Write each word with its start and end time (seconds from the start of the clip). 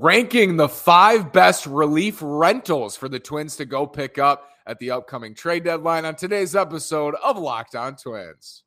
ranking 0.00 0.56
the 0.56 0.68
five 0.68 1.32
best 1.32 1.66
relief 1.66 2.18
rentals 2.20 2.96
for 2.96 3.08
the 3.08 3.20
Twins 3.20 3.56
to 3.56 3.64
go 3.64 3.86
pick 3.86 4.18
up 4.18 4.50
at 4.66 4.78
the 4.78 4.90
upcoming 4.90 5.34
trade 5.34 5.64
deadline 5.64 6.04
on 6.04 6.16
today's 6.16 6.56
episode 6.56 7.14
of 7.22 7.38
Locked 7.38 7.76
On 7.76 7.94
Twins. 7.94 8.62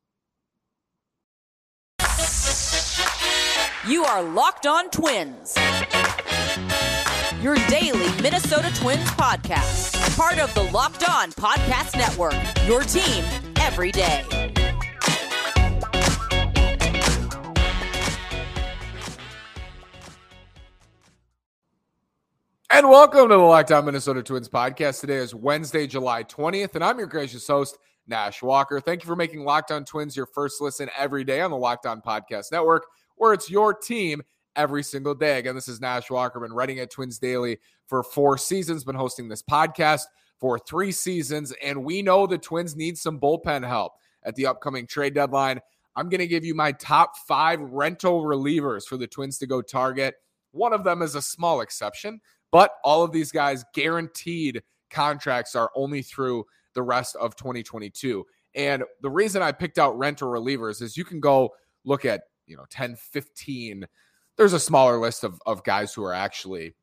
You 3.87 4.03
are 4.03 4.21
Locked 4.21 4.67
On 4.67 4.89
Twins, 4.89 5.55
your 7.41 7.55
daily 7.67 8.21
Minnesota 8.21 8.71
Twins 8.75 9.07
podcast, 9.11 10.17
part 10.17 10.39
of 10.39 10.53
the 10.53 10.63
Locked 10.63 11.09
On 11.09 11.31
Podcast 11.31 11.97
Network, 11.97 12.35
your 12.67 12.83
team 12.83 13.23
every 13.57 13.91
day. 13.91 14.46
And 22.69 22.89
welcome 22.89 23.29
to 23.29 23.35
the 23.35 23.37
Locked 23.37 23.71
On 23.71 23.85
Minnesota 23.85 24.21
Twins 24.21 24.49
podcast. 24.49 24.99
Today 24.99 25.15
is 25.15 25.33
Wednesday, 25.33 25.87
July 25.87 26.25
20th, 26.25 26.75
and 26.75 26.83
I'm 26.83 26.97
your 26.97 27.07
gracious 27.07 27.47
host, 27.47 27.77
Nash 28.07 28.43
Walker. 28.43 28.81
Thank 28.81 29.01
you 29.01 29.07
for 29.07 29.15
making 29.15 29.45
Locked 29.45 29.71
On 29.71 29.85
Twins 29.85 30.17
your 30.17 30.25
first 30.25 30.59
listen 30.59 30.89
every 30.97 31.23
day 31.23 31.39
on 31.39 31.49
the 31.49 31.55
Locked 31.55 31.85
On 31.85 32.01
Podcast 32.01 32.51
Network, 32.51 32.85
where 33.15 33.31
it's 33.31 33.49
your 33.49 33.73
team 33.73 34.21
every 34.57 34.83
single 34.83 35.15
day. 35.15 35.39
Again, 35.39 35.55
this 35.55 35.69
is 35.69 35.79
Nash 35.79 36.11
Walker, 36.11 36.41
been 36.41 36.51
writing 36.51 36.79
at 36.79 36.91
Twins 36.91 37.19
Daily 37.19 37.57
for 37.87 38.03
four 38.03 38.37
seasons, 38.37 38.83
been 38.83 38.95
hosting 38.95 39.29
this 39.29 39.41
podcast 39.41 40.03
for 40.37 40.59
three 40.59 40.91
seasons, 40.91 41.53
and 41.63 41.85
we 41.85 42.01
know 42.01 42.27
the 42.27 42.37
Twins 42.37 42.75
need 42.75 42.97
some 42.97 43.17
bullpen 43.17 43.65
help 43.65 43.93
at 44.23 44.35
the 44.35 44.45
upcoming 44.45 44.85
trade 44.85 45.13
deadline. 45.13 45.61
I'm 45.95 46.09
going 46.09 46.19
to 46.19 46.27
give 46.27 46.43
you 46.43 46.53
my 46.53 46.73
top 46.73 47.17
five 47.29 47.61
rental 47.61 48.23
relievers 48.23 48.83
for 48.83 48.97
the 48.97 49.07
Twins 49.07 49.37
to 49.37 49.47
go 49.47 49.61
target. 49.61 50.15
One 50.51 50.73
of 50.73 50.83
them 50.83 51.01
is 51.01 51.15
a 51.15 51.21
small 51.21 51.61
exception. 51.61 52.19
But 52.51 52.71
all 52.83 53.03
of 53.03 53.11
these 53.11 53.31
guys 53.31 53.65
guaranteed 53.73 54.63
contracts 54.89 55.55
are 55.55 55.71
only 55.75 56.01
through 56.01 56.45
the 56.73 56.81
rest 56.81 57.15
of 57.17 57.35
2022. 57.35 58.25
And 58.55 58.83
the 59.01 59.09
reason 59.09 59.41
I 59.41 59.51
picked 59.51 59.77
out 59.77 59.97
rental 59.97 60.29
relievers 60.29 60.81
is 60.81 60.97
you 60.97 61.05
can 61.05 61.19
go 61.19 61.53
look 61.83 62.05
at, 62.05 62.23
you 62.45 62.57
know, 62.57 62.65
10, 62.69 62.95
15. 62.95 63.85
There's 64.37 64.53
a 64.53 64.59
smaller 64.59 64.97
list 64.97 65.23
of, 65.23 65.39
of 65.45 65.63
guys 65.63 65.93
who 65.93 66.03
are 66.03 66.13
actually 66.13 66.75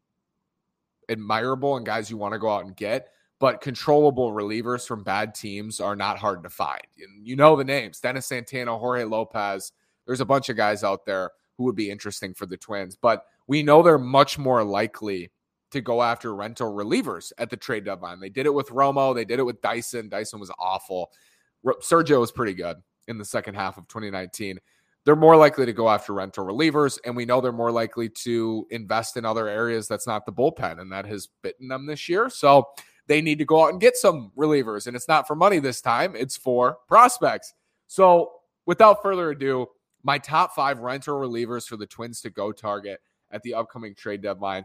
admirable 1.09 1.77
and 1.77 1.87
guys 1.87 2.11
you 2.11 2.17
want 2.17 2.33
to 2.33 2.39
go 2.39 2.51
out 2.51 2.65
and 2.65 2.77
get. 2.77 3.09
But 3.41 3.61
controllable 3.61 4.33
relievers 4.33 4.87
from 4.87 5.03
bad 5.03 5.35
teams 5.35 5.81
are 5.81 5.97
not 5.97 6.19
hard 6.19 6.43
to 6.45 6.49
find. 6.51 6.83
You 6.97 7.37
know 7.37 7.57
the 7.57 7.65
names 7.65 8.01
Dennis 8.01 8.27
Santana, 8.27 8.79
Jorge 8.79 9.05
Lopez. 9.05 9.73
There's 10.07 10.21
a 10.21 10.27
bunch 10.27 10.49
of 10.49 10.57
guys 10.57 10.85
out 10.85 11.05
there 11.05 11.31
who 11.57 11.65
would 11.65 11.77
be 11.77 11.91
interesting 11.91 12.35
for 12.35 12.47
the 12.47 12.57
Twins. 12.57 12.97
But 12.97 13.25
we 13.47 13.63
know 13.63 13.83
they're 13.83 13.99
much 13.99 14.39
more 14.39 14.63
likely 14.65 15.31
to 15.75 15.81
go 15.81 16.03
after 16.03 16.35
rental 16.35 16.73
relievers 16.73 17.33
at 17.37 17.51
the 17.51 17.57
trade 17.57 17.85
deadline. 17.85 18.21
They 18.21 18.31
did 18.31 18.47
it 18.47 18.55
with 18.55 18.69
Romo, 18.69 19.15
they 19.15 19.25
did 19.25 19.39
it 19.39 19.45
with 19.45 19.61
Dyson. 19.61 20.09
Dyson 20.09 20.41
was 20.41 20.51
awful. 20.59 21.11
Sergio 21.65 22.21
was 22.21 22.33
pretty 22.33 22.55
good 22.55 22.77
in 23.09 23.19
the 23.19 23.25
second 23.25 23.55
half 23.55 23.77
of 23.77 23.89
2019. 23.89 24.59
They're 25.05 25.17
more 25.17 25.37
likely 25.37 25.67
to 25.67 25.73
go 25.73 25.91
after 25.91 26.15
rental 26.15 26.47
relievers, 26.47 26.99
and 27.05 27.15
we 27.15 27.27
know 27.27 27.41
they're 27.41 27.53
more 27.53 27.73
likely 27.73 28.09
to 28.09 28.67
invest 28.71 29.17
in 29.17 29.25
other 29.25 29.49
areas 29.49 29.87
that's 29.87 30.07
not 30.07 30.25
the 30.25 30.33
bullpen, 30.33 30.81
and 30.81 30.91
that 30.93 31.05
has 31.07 31.29
bitten 31.43 31.69
them 31.69 31.87
this 31.87 32.09
year. 32.09 32.31
So 32.31 32.69
they 33.07 33.21
need 33.21 33.39
to 33.39 33.45
go 33.45 33.65
out 33.65 33.73
and 33.73 33.81
get 33.81 33.97
some 33.97 34.33
relievers, 34.39 34.87
and 34.87 34.97
it's 34.97 35.09
not 35.09 35.27
for 35.27 35.35
money 35.35 35.59
this 35.59 35.81
time, 35.81 36.15
it's 36.17 36.37
for 36.37 36.79
prospects. 36.89 37.53
So 37.87 38.31
without 38.65 39.03
further 39.03 39.31
ado, 39.31 39.67
my 40.03 40.19
top 40.19 40.55
five 40.55 40.79
rental 40.79 41.19
relievers 41.19 41.67
for 41.67 41.77
the 41.77 41.87
Twins 41.87 42.21
to 42.23 42.31
go 42.31 42.53
target 42.53 43.01
at 43.31 43.43
the 43.43 43.55
upcoming 43.55 43.95
trade 43.95 44.23
deadline 44.23 44.65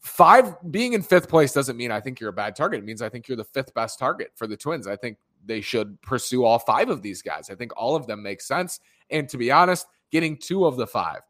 five 0.00 0.56
being 0.70 0.92
in 0.92 1.02
fifth 1.02 1.28
place 1.28 1.52
doesn't 1.52 1.76
mean 1.76 1.90
I 1.90 2.00
think 2.00 2.20
you're 2.20 2.30
a 2.30 2.34
bad 2.34 2.56
target. 2.56 2.80
It 2.80 2.84
means 2.84 3.02
I 3.02 3.08
think 3.08 3.28
you're 3.28 3.36
the 3.36 3.44
fifth 3.44 3.74
best 3.74 3.98
target 3.98 4.32
for 4.34 4.46
the 4.46 4.56
Twins. 4.56 4.86
I 4.86 4.96
think 4.96 5.18
they 5.44 5.60
should 5.60 6.00
pursue 6.02 6.44
all 6.44 6.58
five 6.58 6.88
of 6.88 7.02
these 7.02 7.22
guys. 7.22 7.50
I 7.50 7.54
think 7.54 7.72
all 7.76 7.96
of 7.96 8.06
them 8.06 8.22
make 8.22 8.40
sense. 8.40 8.80
And 9.10 9.28
to 9.28 9.36
be 9.36 9.50
honest, 9.50 9.86
getting 10.10 10.36
two 10.36 10.66
of 10.66 10.76
the 10.76 10.86
five 10.86 11.20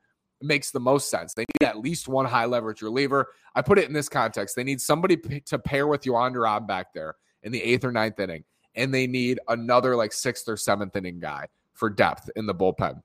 makes 0.41 0.71
the 0.71 0.81
most 0.81 1.11
sense. 1.11 1.35
They 1.35 1.45
need 1.61 1.67
at 1.67 1.79
least 1.79 2.09
one 2.09 2.27
high 2.27 2.45
leverage 2.45 2.83
reliever. 2.83 3.29
I 3.55 3.63
put 3.63 3.79
it 3.79 3.87
in 3.87 3.93
this 3.93 4.09
context. 4.09 4.57
They 4.57 4.65
need 4.65 4.81
somebody 4.81 5.17
p- 5.17 5.41
to 5.41 5.59
pair 5.59 5.87
with 5.87 6.03
Jhoan 6.03 6.33
Duran 6.33 6.67
back 6.67 6.93
there 6.93 7.17
in 7.43 7.53
the 7.53 7.63
eighth 7.63 7.85
or 7.85 7.93
ninth 7.93 8.21
inning. 8.21 8.45
And 8.75 8.93
they 8.93 9.07
need 9.07 9.41
another 9.49 9.97
like 9.97 10.13
sixth 10.13 10.49
or 10.49 10.57
seventh 10.57 10.97
inning 10.97 11.21
guy 11.21 11.49
for 11.73 11.89
depth 11.89 12.31
in 12.37 12.47
the 12.47 12.55
bullpen. 12.55 13.03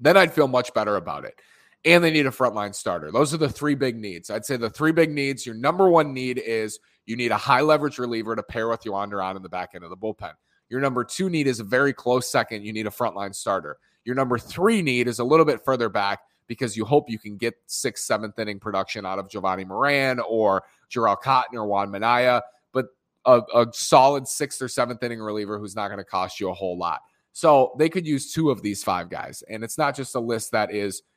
Then 0.00 0.16
I'd 0.16 0.32
feel 0.32 0.48
much 0.48 0.74
better 0.74 0.96
about 0.96 1.24
it 1.24 1.40
and 1.84 2.02
they 2.02 2.10
need 2.10 2.26
a 2.26 2.30
frontline 2.30 2.74
starter. 2.74 3.12
Those 3.12 3.34
are 3.34 3.38
the 3.38 3.48
three 3.48 3.74
big 3.74 3.96
needs. 3.96 4.30
I'd 4.30 4.44
say 4.44 4.56
the 4.56 4.70
three 4.70 4.92
big 4.92 5.10
needs. 5.10 5.44
Your 5.44 5.54
number 5.54 5.88
one 5.88 6.14
need 6.14 6.38
is 6.38 6.78
you 7.04 7.16
need 7.16 7.30
a 7.30 7.36
high 7.36 7.60
leverage 7.60 7.98
reliever 7.98 8.34
to 8.34 8.42
pair 8.42 8.68
with 8.68 8.82
Jhoan 8.82 9.10
Duran 9.10 9.36
in 9.36 9.42
the 9.42 9.48
back 9.48 9.72
end 9.74 9.84
of 9.84 9.90
the 9.90 9.96
bullpen. 9.96 10.32
Your 10.70 10.80
number 10.80 11.04
two 11.04 11.28
need 11.28 11.46
is 11.46 11.60
a 11.60 11.64
very 11.64 11.92
close 11.92 12.30
second. 12.30 12.64
You 12.64 12.72
need 12.72 12.86
a 12.86 12.90
frontline 12.90 13.34
starter. 13.34 13.76
Your 14.04 14.14
number 14.14 14.38
three 14.38 14.80
need 14.80 15.08
is 15.08 15.18
a 15.18 15.24
little 15.24 15.44
bit 15.44 15.62
further 15.62 15.90
back 15.90 16.20
because 16.46 16.76
you 16.76 16.86
hope 16.86 17.10
you 17.10 17.18
can 17.18 17.36
get 17.36 17.54
sixth, 17.66 18.04
seventh 18.04 18.38
inning 18.38 18.58
production 18.58 19.04
out 19.04 19.18
of 19.18 19.28
Jovani 19.28 19.66
Moran 19.66 20.20
or 20.20 20.62
Jharel 20.90 21.20
Cotton 21.20 21.58
or 21.58 21.66
Juan 21.66 21.90
Minaya, 21.90 22.42
but 22.72 22.86
a, 23.26 23.42
a 23.54 23.66
solid 23.72 24.26
sixth 24.26 24.62
or 24.62 24.68
seventh 24.68 25.02
inning 25.02 25.20
reliever 25.20 25.58
who's 25.58 25.76
not 25.76 25.88
going 25.88 25.98
to 25.98 26.04
cost 26.04 26.40
you 26.40 26.48
a 26.48 26.54
whole 26.54 26.78
lot. 26.78 27.00
So 27.32 27.74
they 27.78 27.88
could 27.90 28.06
use 28.06 28.32
two 28.32 28.50
of 28.50 28.62
these 28.62 28.82
five 28.82 29.10
guys. 29.10 29.42
And 29.48 29.62
it's 29.64 29.76
not 29.76 29.94
just 29.94 30.14
a 30.14 30.20
list 30.20 30.52
that 30.52 30.74
is– 30.74 31.02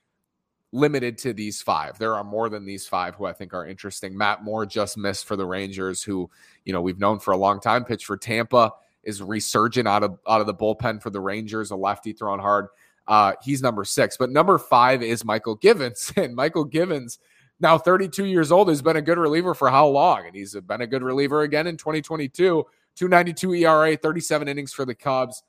limited 0.72 1.18
to 1.20 1.34
these 1.34 1.62
five. 1.62 1.98
There 1.98 2.16
are 2.16 2.24
more 2.24 2.50
than 2.50 2.66
these 2.66 2.88
five 2.88 3.16
who 3.16 3.26
I 3.26 3.34
think 3.34 3.54
are 3.54 3.66
interesting. 3.66 4.18
Matt 4.18 4.44
Moore 4.44 4.66
just 4.66 4.98
missed 4.98 5.26
for 5.26 5.36
the 5.36 5.46
Rangers, 5.46 6.04
who, 6.04 6.30
you 6.66 6.74
know, 6.74 6.82
we've 6.82 7.00
known 7.00 7.20
for 7.20 7.32
a 7.32 7.38
long 7.38 7.60
time, 7.60 7.86
pitch 7.86 8.06
for 8.06 8.18
Tampa, 8.18 8.72
is 9.04 9.22
resurgent 9.22 9.88
out 9.88 10.04
of 10.04 10.20
out 10.28 10.42
of 10.42 10.48
the 10.48 10.54
bullpen 10.54 11.02
for 11.02 11.10
the 11.10 11.22
Rangers, 11.22 11.72
a 11.72 11.76
lefty 11.76 12.12
throwing 12.14 12.42
hard. 12.42 12.68
Uh, 13.08 13.34
he's 13.42 13.62
number 13.62 13.86
six. 13.86 14.18
But 14.18 14.32
number 14.32 14.58
five 14.58 15.02
is 15.02 15.24
Mychal 15.24 15.60
Givens. 15.60 16.12
And 16.18 16.38
Mychal 16.38 16.70
Givens, 16.70 17.20
now 17.60 17.78
32 17.78 18.26
years 18.26 18.52
old, 18.52 18.68
has 18.68 18.82
been 18.82 18.98
a 18.98 19.02
good 19.02 19.18
reliever 19.18 19.54
for 19.54 19.70
how 19.70 19.88
long? 19.88 20.26
And 20.26 20.36
he's 20.36 20.56
been 20.56 20.82
a 20.82 20.88
good 20.88 21.04
reliever 21.04 21.44
again 21.44 21.68
in 21.68 21.78
2022. 21.78 22.66
292 22.96 23.54
ERA, 23.54 23.96
37 23.96 24.48
innings 24.48 24.74
for 24.74 24.84
the 24.84 24.96
Cubs. 24.96 25.44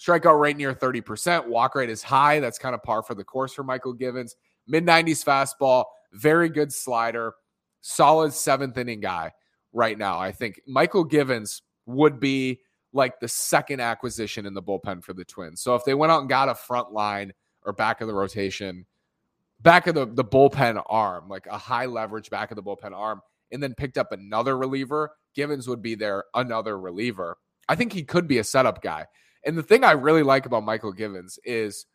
Strikeout 0.00 0.38
rate 0.38 0.56
near 0.56 0.74
30%. 0.74 1.46
Walk 1.46 1.74
rate 1.74 1.90
is 1.90 2.02
high. 2.02 2.40
That's 2.40 2.58
kind 2.58 2.74
of 2.74 2.82
par 2.82 3.02
for 3.02 3.14
the 3.14 3.24
course 3.24 3.54
for 3.54 3.64
Mychal 3.64 3.98
Givens. 3.98 4.36
Mid 4.66 4.84
90s 4.84 5.24
fastball, 5.24 5.84
very 6.12 6.48
good 6.48 6.72
slider, 6.72 7.34
solid 7.80 8.32
seventh 8.32 8.76
inning 8.76 9.00
guy 9.00 9.32
right 9.72 9.96
now. 9.96 10.18
I 10.18 10.32
think 10.32 10.60
Mychal 10.68 11.08
Givens 11.08 11.62
would 11.86 12.18
be 12.18 12.60
like 12.92 13.20
the 13.20 13.28
second 13.28 13.80
acquisition 13.80 14.46
in 14.46 14.54
the 14.54 14.62
bullpen 14.62 15.04
for 15.04 15.12
the 15.12 15.24
Twins. 15.24 15.60
So 15.60 15.74
if 15.74 15.84
they 15.84 15.94
went 15.94 16.10
out 16.10 16.20
and 16.20 16.28
got 16.28 16.48
a 16.48 16.54
front 16.54 16.92
line 16.92 17.32
or 17.62 17.72
back 17.72 18.00
of 18.00 18.08
the 18.08 18.14
rotation, 18.14 18.86
back 19.60 19.86
of 19.86 19.94
the, 19.94 20.06
the 20.06 20.24
bullpen 20.24 20.82
arm, 20.86 21.28
like 21.28 21.46
a 21.46 21.58
high 21.58 21.86
leverage 21.86 22.30
back 22.30 22.50
of 22.50 22.56
the 22.56 22.62
bullpen 22.62 22.92
arm, 22.92 23.20
and 23.52 23.62
then 23.62 23.74
picked 23.74 23.98
up 23.98 24.12
another 24.12 24.56
reliever, 24.56 25.12
Givens 25.34 25.68
would 25.68 25.82
be 25.82 25.94
their 25.94 26.24
another 26.34 26.78
reliever. 26.78 27.38
I 27.68 27.76
think 27.76 27.92
he 27.92 28.02
could 28.02 28.26
be 28.26 28.38
a 28.38 28.44
setup 28.44 28.82
guy. 28.82 29.06
And 29.46 29.56
the 29.56 29.62
thing 29.62 29.84
I 29.84 29.92
really 29.92 30.24
like 30.24 30.44
about 30.44 30.64
Mychal 30.64 30.94
Givens 30.94 31.38
is 31.44 31.86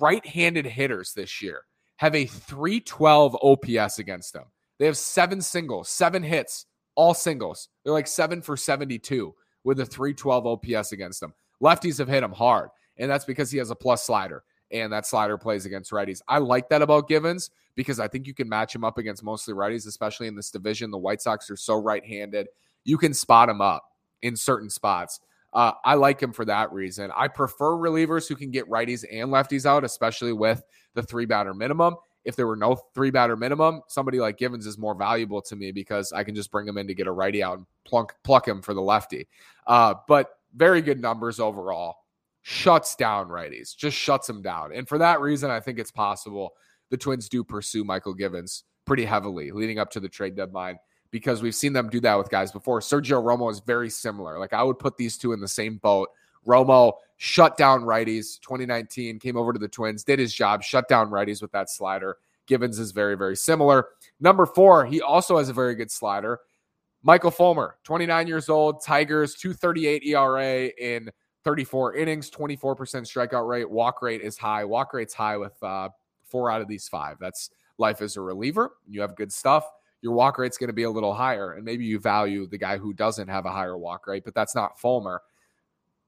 right 0.00 0.24
handed 0.26 0.66
hitters 0.66 1.14
this 1.14 1.40
year 1.40 1.62
have 1.96 2.14
a 2.14 2.24
312 2.24 3.36
OPS 3.42 3.98
against 3.98 4.32
them. 4.32 4.44
They 4.78 4.86
have 4.86 4.96
seven 4.96 5.42
singles, 5.42 5.90
seven 5.90 6.22
hits, 6.22 6.64
all 6.94 7.12
singles. 7.12 7.68
They're 7.84 7.92
like 7.92 8.06
seven 8.06 8.40
for 8.40 8.56
72 8.56 9.34
with 9.64 9.80
a 9.80 9.84
312 9.86 10.46
OPS 10.46 10.92
against 10.92 11.20
them. 11.20 11.34
Lefties 11.62 11.98
have 11.98 12.08
hit 12.08 12.22
him 12.22 12.32
hard, 12.32 12.70
and 12.96 13.10
that's 13.10 13.26
because 13.26 13.50
he 13.50 13.58
has 13.58 13.68
a 13.68 13.74
plus 13.74 14.02
slider, 14.02 14.42
and 14.70 14.90
that 14.94 15.06
slider 15.06 15.36
plays 15.36 15.66
against 15.66 15.90
righties. 15.90 16.22
I 16.26 16.38
like 16.38 16.70
that 16.70 16.80
about 16.80 17.06
Givens 17.06 17.50
because 17.74 18.00
I 18.00 18.08
think 18.08 18.26
you 18.26 18.32
can 18.32 18.48
match 18.48 18.74
him 18.74 18.82
up 18.82 18.96
against 18.96 19.22
mostly 19.22 19.52
righties, 19.52 19.86
especially 19.86 20.26
in 20.26 20.34
this 20.34 20.50
division. 20.50 20.90
The 20.90 20.96
White 20.96 21.20
Sox 21.20 21.50
are 21.50 21.56
so 21.56 21.74
right 21.74 22.04
handed. 22.04 22.46
You 22.84 22.96
can 22.96 23.12
spot 23.12 23.50
him 23.50 23.60
up 23.60 23.84
in 24.22 24.36
certain 24.36 24.70
spots. 24.70 25.20
Uh, 25.52 25.72
I 25.84 25.94
like 25.94 26.22
him 26.22 26.32
for 26.32 26.44
that 26.44 26.72
reason. 26.72 27.10
I 27.16 27.28
prefer 27.28 27.72
relievers 27.72 28.28
who 28.28 28.36
can 28.36 28.50
get 28.50 28.68
righties 28.68 29.04
and 29.10 29.30
lefties 29.30 29.66
out, 29.66 29.84
especially 29.84 30.32
with 30.32 30.62
the 30.94 31.02
three 31.02 31.26
batter 31.26 31.54
minimum. 31.54 31.96
If 32.24 32.36
there 32.36 32.46
were 32.46 32.56
no 32.56 32.76
three 32.94 33.10
batter 33.10 33.36
minimum, 33.36 33.80
somebody 33.88 34.20
like 34.20 34.38
Givens 34.38 34.66
is 34.66 34.78
more 34.78 34.94
valuable 34.94 35.40
to 35.42 35.56
me 35.56 35.72
because 35.72 36.12
I 36.12 36.22
can 36.22 36.34
just 36.34 36.50
bring 36.50 36.68
him 36.68 36.78
in 36.78 36.86
to 36.86 36.94
get 36.94 37.06
a 37.06 37.12
righty 37.12 37.42
out 37.42 37.58
and 37.58 37.66
plunk, 37.84 38.12
pluck 38.22 38.46
him 38.46 38.62
for 38.62 38.74
the 38.74 38.82
lefty. 38.82 39.26
Uh, 39.66 39.94
but 40.06 40.30
very 40.54 40.82
good 40.82 41.00
numbers 41.00 41.40
overall. 41.40 41.96
Shuts 42.42 42.94
down 42.96 43.28
righties, 43.28 43.76
just 43.76 43.96
shuts 43.96 44.26
them 44.26 44.42
down. 44.42 44.72
And 44.72 44.88
for 44.88 44.98
that 44.98 45.20
reason, 45.20 45.50
I 45.50 45.60
think 45.60 45.78
it's 45.78 45.90
possible 45.90 46.52
the 46.90 46.96
Twins 46.96 47.28
do 47.28 47.44
pursue 47.44 47.84
Mychal 47.84 48.16
Givens 48.16 48.64
pretty 48.86 49.04
heavily 49.04 49.50
leading 49.52 49.78
up 49.78 49.90
to 49.90 50.00
the 50.00 50.08
trade 50.08 50.36
deadline 50.36 50.78
because 51.10 51.42
we've 51.42 51.54
seen 51.54 51.72
them 51.72 51.88
do 51.88 52.00
that 52.00 52.16
with 52.16 52.30
guys 52.30 52.52
before. 52.52 52.80
Sergio 52.80 53.22
Romo 53.22 53.50
is 53.50 53.60
very 53.60 53.90
similar. 53.90 54.38
Like 54.38 54.52
I 54.52 54.62
would 54.62 54.78
put 54.78 54.96
these 54.96 55.16
two 55.16 55.32
in 55.32 55.40
the 55.40 55.48
same 55.48 55.78
boat. 55.78 56.08
Romo 56.46 56.92
shut 57.16 57.56
down 57.56 57.82
righties 57.82 58.40
2019, 58.40 59.18
came 59.18 59.36
over 59.36 59.52
to 59.52 59.58
the 59.58 59.68
Twins, 59.68 60.04
did 60.04 60.18
his 60.18 60.32
job, 60.32 60.62
shut 60.62 60.88
down 60.88 61.10
righties 61.10 61.42
with 61.42 61.52
that 61.52 61.68
slider. 61.68 62.16
Givens 62.46 62.78
is 62.78 62.92
very, 62.92 63.16
very 63.16 63.36
similar. 63.36 63.88
Number 64.20 64.46
four, 64.46 64.86
he 64.86 65.00
also 65.00 65.38
has 65.38 65.48
a 65.48 65.52
very 65.52 65.74
good 65.74 65.90
slider. 65.90 66.40
Michael 67.02 67.30
Fulmer, 67.30 67.76
29 67.84 68.26
years 68.26 68.48
old, 68.48 68.82
Tigers, 68.82 69.34
238 69.34 70.02
ERA 70.04 70.66
in 70.78 71.10
34 71.44 71.94
innings, 71.94 72.30
24% 72.30 72.76
strikeout 72.76 73.48
rate. 73.48 73.70
Walk 73.70 74.02
rate 74.02 74.20
is 74.20 74.36
high. 74.36 74.64
Walk 74.64 74.92
rate's 74.92 75.14
high 75.14 75.36
with 75.36 75.54
uh, 75.62 75.88
four 76.24 76.50
out 76.50 76.60
of 76.60 76.68
these 76.68 76.88
five. 76.88 77.16
That's 77.18 77.50
life 77.78 78.02
as 78.02 78.16
a 78.16 78.20
reliever. 78.20 78.72
You 78.86 79.00
have 79.00 79.16
good 79.16 79.32
stuff. 79.32 79.64
Your 80.02 80.12
walk 80.12 80.38
rate's 80.38 80.58
going 80.58 80.68
to 80.68 80.74
be 80.74 80.84
a 80.84 80.90
little 80.90 81.14
higher. 81.14 81.52
And 81.52 81.64
maybe 81.64 81.84
you 81.84 81.98
value 81.98 82.46
the 82.46 82.58
guy 82.58 82.78
who 82.78 82.92
doesn't 82.92 83.28
have 83.28 83.46
a 83.46 83.50
higher 83.50 83.76
walk 83.76 84.06
rate, 84.06 84.24
but 84.24 84.34
that's 84.34 84.54
not 84.54 84.80
Fulmer. 84.80 85.22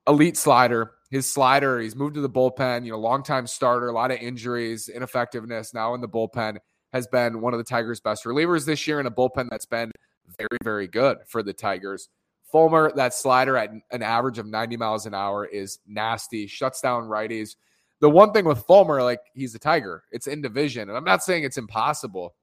Elite 0.06 0.36
slider. 0.36 0.92
His 1.10 1.30
slider, 1.30 1.78
he's 1.78 1.94
moved 1.94 2.14
to 2.14 2.20
the 2.20 2.30
bullpen, 2.30 2.84
you 2.84 2.92
know, 2.92 2.98
longtime 2.98 3.46
starter, 3.46 3.88
a 3.88 3.92
lot 3.92 4.10
of 4.10 4.18
injuries, 4.18 4.88
ineffectiveness 4.88 5.74
now 5.74 5.94
in 5.94 6.00
the 6.00 6.08
bullpen, 6.08 6.56
has 6.92 7.06
been 7.06 7.40
one 7.40 7.52
of 7.52 7.58
the 7.58 7.64
Tigers' 7.64 8.00
best 8.00 8.24
relievers 8.24 8.64
this 8.64 8.86
year 8.86 8.98
in 8.98 9.06
a 9.06 9.10
bullpen 9.10 9.48
that's 9.50 9.66
been 9.66 9.92
very, 10.38 10.58
very 10.64 10.88
good 10.88 11.18
for 11.26 11.42
the 11.42 11.52
Tigers. 11.52 12.08
Fulmer, 12.50 12.92
that 12.96 13.14
slider 13.14 13.56
at 13.56 13.70
an 13.90 14.02
average 14.02 14.38
of 14.38 14.46
90 14.46 14.76
miles 14.76 15.06
an 15.06 15.14
hour 15.14 15.46
is 15.46 15.78
nasty, 15.86 16.46
shuts 16.46 16.80
down 16.80 17.04
righties. 17.04 17.56
The 18.00 18.10
one 18.10 18.32
thing 18.32 18.44
with 18.44 18.64
Fulmer, 18.66 19.02
like 19.02 19.20
he's 19.34 19.54
a 19.54 19.58
Tiger, 19.58 20.04
it's 20.12 20.26
in 20.26 20.42
division. 20.42 20.88
And 20.88 20.96
I'm 20.96 21.04
not 21.04 21.22
saying 21.22 21.44
it's 21.44 21.56
impossible. 21.56 22.34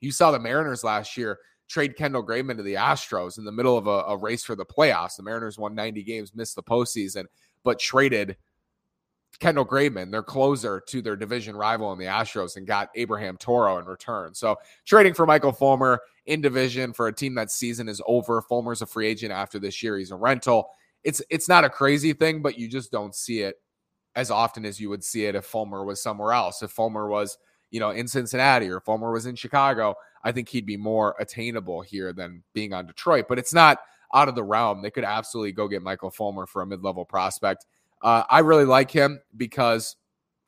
You 0.00 0.12
saw 0.12 0.30
the 0.30 0.38
Mariners 0.38 0.84
last 0.84 1.16
year 1.16 1.38
trade 1.68 1.96
Kendall 1.96 2.26
Graveman 2.26 2.56
to 2.56 2.62
the 2.62 2.74
Astros 2.74 3.38
in 3.38 3.44
the 3.44 3.52
middle 3.52 3.78
of 3.78 3.86
a, 3.86 4.04
a 4.08 4.16
race 4.16 4.42
for 4.42 4.56
the 4.56 4.64
playoffs. 4.64 5.16
The 5.16 5.22
Mariners 5.22 5.58
won 5.58 5.74
90 5.74 6.02
games, 6.02 6.34
missed 6.34 6.56
the 6.56 6.62
postseason, 6.62 7.26
but 7.62 7.78
traded 7.78 8.36
Kendall 9.38 9.64
Graveman, 9.64 10.10
their 10.10 10.22
closer, 10.22 10.82
to 10.88 11.00
their 11.00 11.16
division 11.16 11.56
rival 11.56 11.92
in 11.92 11.98
the 11.98 12.06
Astros 12.06 12.56
and 12.56 12.66
got 12.66 12.90
Abraham 12.96 13.36
Toro 13.36 13.78
in 13.78 13.84
return. 13.84 14.34
So 14.34 14.56
trading 14.84 15.14
for 15.14 15.26
Michael 15.26 15.52
Fulmer 15.52 16.00
in 16.26 16.40
division 16.40 16.92
for 16.92 17.06
a 17.06 17.12
team 17.12 17.34
that 17.36 17.50
season 17.50 17.88
is 17.88 18.02
over. 18.06 18.42
Fulmer's 18.42 18.82
a 18.82 18.86
free 18.86 19.06
agent 19.06 19.32
after 19.32 19.58
this 19.58 19.82
year. 19.82 19.96
He's 19.96 20.10
a 20.10 20.16
rental. 20.16 20.68
It's 21.04 21.22
it's 21.30 21.48
not 21.48 21.64
a 21.64 21.70
crazy 21.70 22.12
thing, 22.12 22.42
but 22.42 22.58
you 22.58 22.68
just 22.68 22.90
don't 22.90 23.14
see 23.14 23.40
it 23.40 23.56
as 24.16 24.30
often 24.30 24.66
as 24.66 24.80
you 24.80 24.90
would 24.90 25.04
see 25.04 25.24
it 25.24 25.34
if 25.34 25.46
Fulmer 25.46 25.84
was 25.84 26.02
somewhere 26.02 26.32
else. 26.32 26.62
If 26.62 26.72
Fulmer 26.72 27.08
was, 27.08 27.38
you 27.70 27.80
know, 27.80 27.90
in 27.90 28.08
Cincinnati 28.08 28.68
or 28.68 28.80
Fulmer 28.80 29.12
was 29.12 29.26
in 29.26 29.36
Chicago, 29.36 29.94
I 30.24 30.32
think 30.32 30.48
he'd 30.48 30.66
be 30.66 30.76
more 30.76 31.14
attainable 31.18 31.82
here 31.82 32.12
than 32.12 32.42
being 32.52 32.72
on 32.72 32.86
Detroit. 32.86 33.26
But 33.28 33.38
it's 33.38 33.54
not 33.54 33.78
out 34.12 34.28
of 34.28 34.34
the 34.34 34.42
realm. 34.42 34.82
They 34.82 34.90
could 34.90 35.04
absolutely 35.04 35.52
go 35.52 35.68
get 35.68 35.82
Michael 35.82 36.10
Fulmer 36.10 36.46
for 36.46 36.62
a 36.62 36.66
mid-level 36.66 37.04
prospect. 37.04 37.66
Uh, 38.02 38.24
I 38.28 38.40
really 38.40 38.64
like 38.64 38.90
him 38.90 39.20
because 39.36 39.96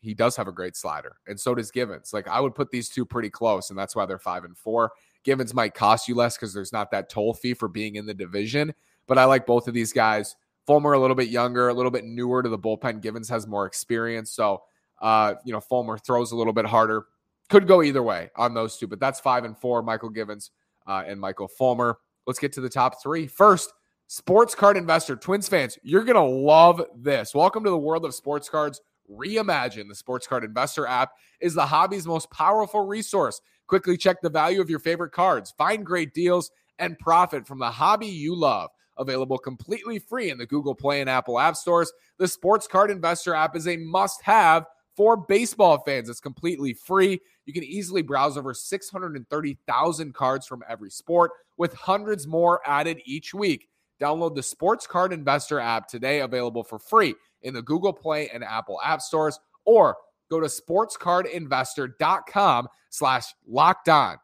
he 0.00 0.14
does 0.14 0.36
have 0.36 0.48
a 0.48 0.52
great 0.52 0.76
slider, 0.76 1.16
and 1.26 1.38
so 1.38 1.54
does 1.54 1.70
Givens. 1.70 2.12
Like 2.12 2.26
I 2.26 2.40
would 2.40 2.54
put 2.54 2.70
these 2.70 2.88
two 2.88 3.04
pretty 3.04 3.30
close, 3.30 3.70
and 3.70 3.78
that's 3.78 3.94
why 3.94 4.04
they're 4.04 4.18
five 4.18 4.44
and 4.44 4.56
four. 4.56 4.92
Givens 5.22 5.54
might 5.54 5.74
cost 5.74 6.08
you 6.08 6.16
less 6.16 6.36
because 6.36 6.52
there's 6.52 6.72
not 6.72 6.90
that 6.90 7.08
toll 7.08 7.34
fee 7.34 7.54
for 7.54 7.68
being 7.68 7.94
in 7.94 8.06
the 8.06 8.14
division, 8.14 8.74
but 9.06 9.16
I 9.16 9.24
like 9.24 9.46
both 9.46 9.68
of 9.68 9.74
these 9.74 9.92
guys. 9.92 10.34
Fulmer 10.66 10.92
a 10.92 10.98
little 10.98 11.16
bit 11.16 11.28
younger, 11.28 11.68
a 11.68 11.74
little 11.74 11.90
bit 11.90 12.04
newer 12.04 12.42
to 12.42 12.48
the 12.48 12.58
bullpen. 12.58 13.00
Givens 13.00 13.28
has 13.28 13.46
more 13.46 13.66
experience, 13.66 14.32
so 14.32 14.62
uh, 15.00 15.34
you 15.44 15.52
know 15.52 15.60
Fulmer 15.60 15.98
throws 15.98 16.32
a 16.32 16.36
little 16.36 16.52
bit 16.52 16.66
harder. 16.66 17.04
Could 17.52 17.68
go 17.68 17.82
either 17.82 18.02
way 18.02 18.30
on 18.34 18.54
those 18.54 18.78
two, 18.78 18.86
but 18.86 18.98
that's 18.98 19.20
five 19.20 19.44
and 19.44 19.54
four. 19.58 19.82
Mychal 19.82 20.14
Givens 20.14 20.52
uh, 20.86 21.02
and 21.06 21.20
Michael 21.20 21.48
Fulmer. 21.48 21.98
Let's 22.26 22.38
get 22.38 22.50
to 22.54 22.62
the 22.62 22.70
top 22.70 23.02
three. 23.02 23.26
First, 23.26 23.74
Sports 24.06 24.54
card 24.54 24.78
investor, 24.78 25.16
Twins 25.16 25.50
fans, 25.50 25.78
you're 25.82 26.02
going 26.02 26.16
to 26.16 26.22
love 26.22 26.82
this. 26.96 27.34
Welcome 27.34 27.62
to 27.64 27.68
the 27.68 27.76
world 27.76 28.06
of 28.06 28.14
sports 28.14 28.48
cards. 28.48 28.80
Reimagine 29.10 29.86
the 29.86 29.94
Sports 29.94 30.26
Card 30.26 30.44
Investor 30.44 30.86
app 30.86 31.10
is 31.42 31.52
the 31.52 31.66
hobby's 31.66 32.06
most 32.06 32.30
powerful 32.30 32.86
resource. 32.86 33.38
Quickly 33.66 33.98
check 33.98 34.22
the 34.22 34.30
value 34.30 34.62
of 34.62 34.70
your 34.70 34.78
favorite 34.78 35.12
cards, 35.12 35.50
find 35.58 35.84
great 35.84 36.14
deals, 36.14 36.50
and 36.78 36.98
profit 36.98 37.46
from 37.46 37.58
the 37.58 37.70
hobby 37.70 38.06
you 38.06 38.34
love. 38.34 38.70
Available 38.96 39.36
completely 39.36 39.98
free 39.98 40.30
in 40.30 40.38
the 40.38 40.46
Google 40.46 40.74
Play 40.74 41.02
and 41.02 41.10
Apple 41.10 41.38
App 41.38 41.56
Stores. 41.56 41.92
The 42.16 42.28
Sports 42.28 42.66
Card 42.66 42.90
Investor 42.90 43.34
app 43.34 43.56
is 43.56 43.68
a 43.68 43.76
must 43.76 44.22
have 44.22 44.64
for 44.96 45.16
baseball 45.16 45.82
fans. 45.84 46.08
It's 46.08 46.20
completely 46.20 46.74
free. 46.74 47.20
You 47.46 47.52
can 47.52 47.64
easily 47.64 48.02
browse 48.02 48.36
over 48.36 48.54
630,000 48.54 50.14
cards 50.14 50.46
from 50.46 50.62
every 50.68 50.90
sport, 50.90 51.32
with 51.56 51.74
hundreds 51.74 52.26
more 52.26 52.60
added 52.66 53.00
each 53.04 53.34
week. 53.34 53.68
Download 54.00 54.34
the 54.34 54.42
Sports 54.42 54.86
Card 54.86 55.12
Investor 55.12 55.60
app 55.60 55.86
today, 55.86 56.20
available 56.20 56.64
for 56.64 56.78
free 56.78 57.14
in 57.42 57.54
the 57.54 57.62
Google 57.62 57.92
Play 57.92 58.28
and 58.30 58.42
Apple 58.42 58.80
App 58.82 59.00
Stores, 59.00 59.38
or 59.64 59.96
go 60.30 60.40
to 60.40 60.46
sportscardinvestor.com 60.46 62.68
slash 62.90 63.26
locked 63.46 63.88
on. 63.88 64.16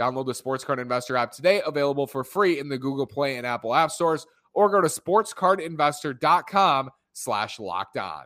Download 0.00 0.26
the 0.26 0.34
Sports 0.34 0.64
Card 0.64 0.78
Investor 0.78 1.16
app 1.16 1.32
today, 1.32 1.62
available 1.66 2.06
for 2.06 2.24
free 2.24 2.58
in 2.58 2.68
the 2.68 2.78
Google 2.78 3.06
Play 3.06 3.36
and 3.36 3.46
Apple 3.46 3.74
App 3.74 3.90
Stores, 3.90 4.26
or 4.54 4.70
go 4.70 4.80
to 4.80 4.88
sportscardinvestor.com 4.88 6.90
slash 7.12 7.58
locked 7.58 7.96
on. 7.96 8.24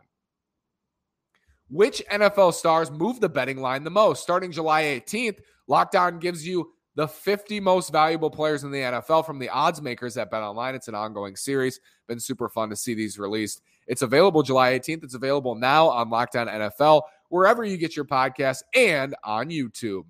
Which 1.71 2.03
NFL 2.11 2.53
stars 2.53 2.91
move 2.91 3.21
the 3.21 3.29
betting 3.29 3.61
line 3.61 3.85
the 3.85 3.89
most? 3.89 4.21
Starting 4.21 4.51
July 4.51 4.83
18th, 4.83 5.39
Locked 5.67 5.95
On 5.95 6.19
gives 6.19 6.45
you 6.45 6.73
the 6.95 7.07
50 7.07 7.61
most 7.61 7.93
valuable 7.93 8.29
players 8.29 8.65
in 8.65 8.71
the 8.71 8.79
NFL 8.79 9.25
from 9.25 9.39
the 9.39 9.47
odds 9.47 9.81
makers 9.81 10.17
at 10.17 10.29
Bet 10.29 10.43
Online. 10.43 10.75
It's 10.75 10.89
an 10.89 10.95
ongoing 10.95 11.37
series. 11.37 11.79
Been 12.09 12.19
super 12.19 12.49
fun 12.49 12.69
to 12.71 12.75
see 12.75 12.93
these 12.93 13.17
released. 13.17 13.61
It's 13.87 14.01
available 14.01 14.43
July 14.43 14.77
18th. 14.77 15.05
It's 15.05 15.13
available 15.13 15.55
now 15.55 15.87
on 15.87 16.09
Locked 16.09 16.35
On 16.35 16.47
NFL, 16.47 17.03
wherever 17.29 17.63
you 17.63 17.77
get 17.77 17.95
your 17.95 18.03
podcasts, 18.05 18.63
and 18.75 19.15
on 19.23 19.49
YouTube. 19.49 20.03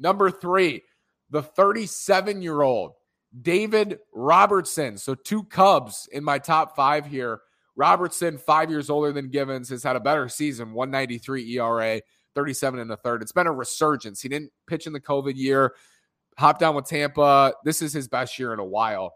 Number 0.00 0.32
three, 0.32 0.82
the 1.30 1.42
37 1.44 2.42
year 2.42 2.62
old 2.62 2.94
David 3.40 4.00
Robertson. 4.12 4.98
So 4.98 5.14
two 5.14 5.44
Cubs 5.44 6.08
in 6.12 6.24
my 6.24 6.38
top 6.38 6.74
five 6.74 7.06
here. 7.06 7.40
Robertson, 7.76 8.38
five 8.38 8.70
years 8.70 8.90
older 8.90 9.12
than 9.12 9.30
Givens, 9.30 9.68
has 9.70 9.82
had 9.82 9.96
a 9.96 10.00
better 10.00 10.28
season, 10.28 10.72
193 10.72 11.58
ERA. 11.58 12.00
37 12.34 12.80
and 12.80 12.90
a 12.90 12.96
third. 12.96 13.20
It's 13.20 13.30
been 13.30 13.46
a 13.46 13.52
resurgence. 13.52 14.22
He 14.22 14.28
didn't 14.30 14.52
pitch 14.66 14.86
in 14.86 14.94
the 14.94 15.00
COVID 15.00 15.36
year 15.36 15.74
hopped 16.38 16.60
down 16.60 16.74
with 16.74 16.86
Tampa. 16.86 17.54
This 17.64 17.82
is 17.82 17.92
his 17.92 18.08
best 18.08 18.38
year 18.38 18.52
in 18.52 18.58
a 18.58 18.64
while. 18.64 19.14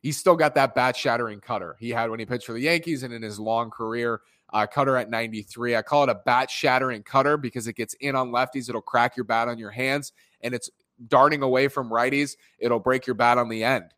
He's 0.00 0.16
still 0.16 0.36
got 0.36 0.54
that 0.54 0.74
bat 0.74 0.96
shattering 0.96 1.40
cutter 1.40 1.76
he 1.80 1.90
had 1.90 2.10
when 2.10 2.20
he 2.20 2.26
pitched 2.26 2.46
for 2.46 2.52
the 2.52 2.60
Yankees 2.60 3.02
and 3.02 3.12
in 3.12 3.22
his 3.22 3.38
long 3.38 3.70
career. 3.70 4.20
Uh, 4.50 4.66
cutter 4.66 4.96
at 4.96 5.10
93. 5.10 5.76
I 5.76 5.82
call 5.82 6.04
it 6.04 6.08
a 6.08 6.14
bat 6.14 6.50
shattering 6.50 7.02
cutter 7.02 7.36
because 7.36 7.66
it 7.66 7.74
gets 7.74 7.92
in 7.94 8.16
on 8.16 8.30
lefties. 8.30 8.70
It'll 8.70 8.80
crack 8.80 9.14
your 9.14 9.24
bat 9.24 9.46
on 9.46 9.58
your 9.58 9.70
hands 9.70 10.12
and 10.40 10.54
it's 10.54 10.70
darting 11.08 11.42
away 11.42 11.68
from 11.68 11.90
righties. 11.90 12.36
It'll 12.58 12.78
break 12.78 13.06
your 13.06 13.14
bat 13.14 13.36
on 13.36 13.50
the 13.50 13.62
end. 13.62 13.92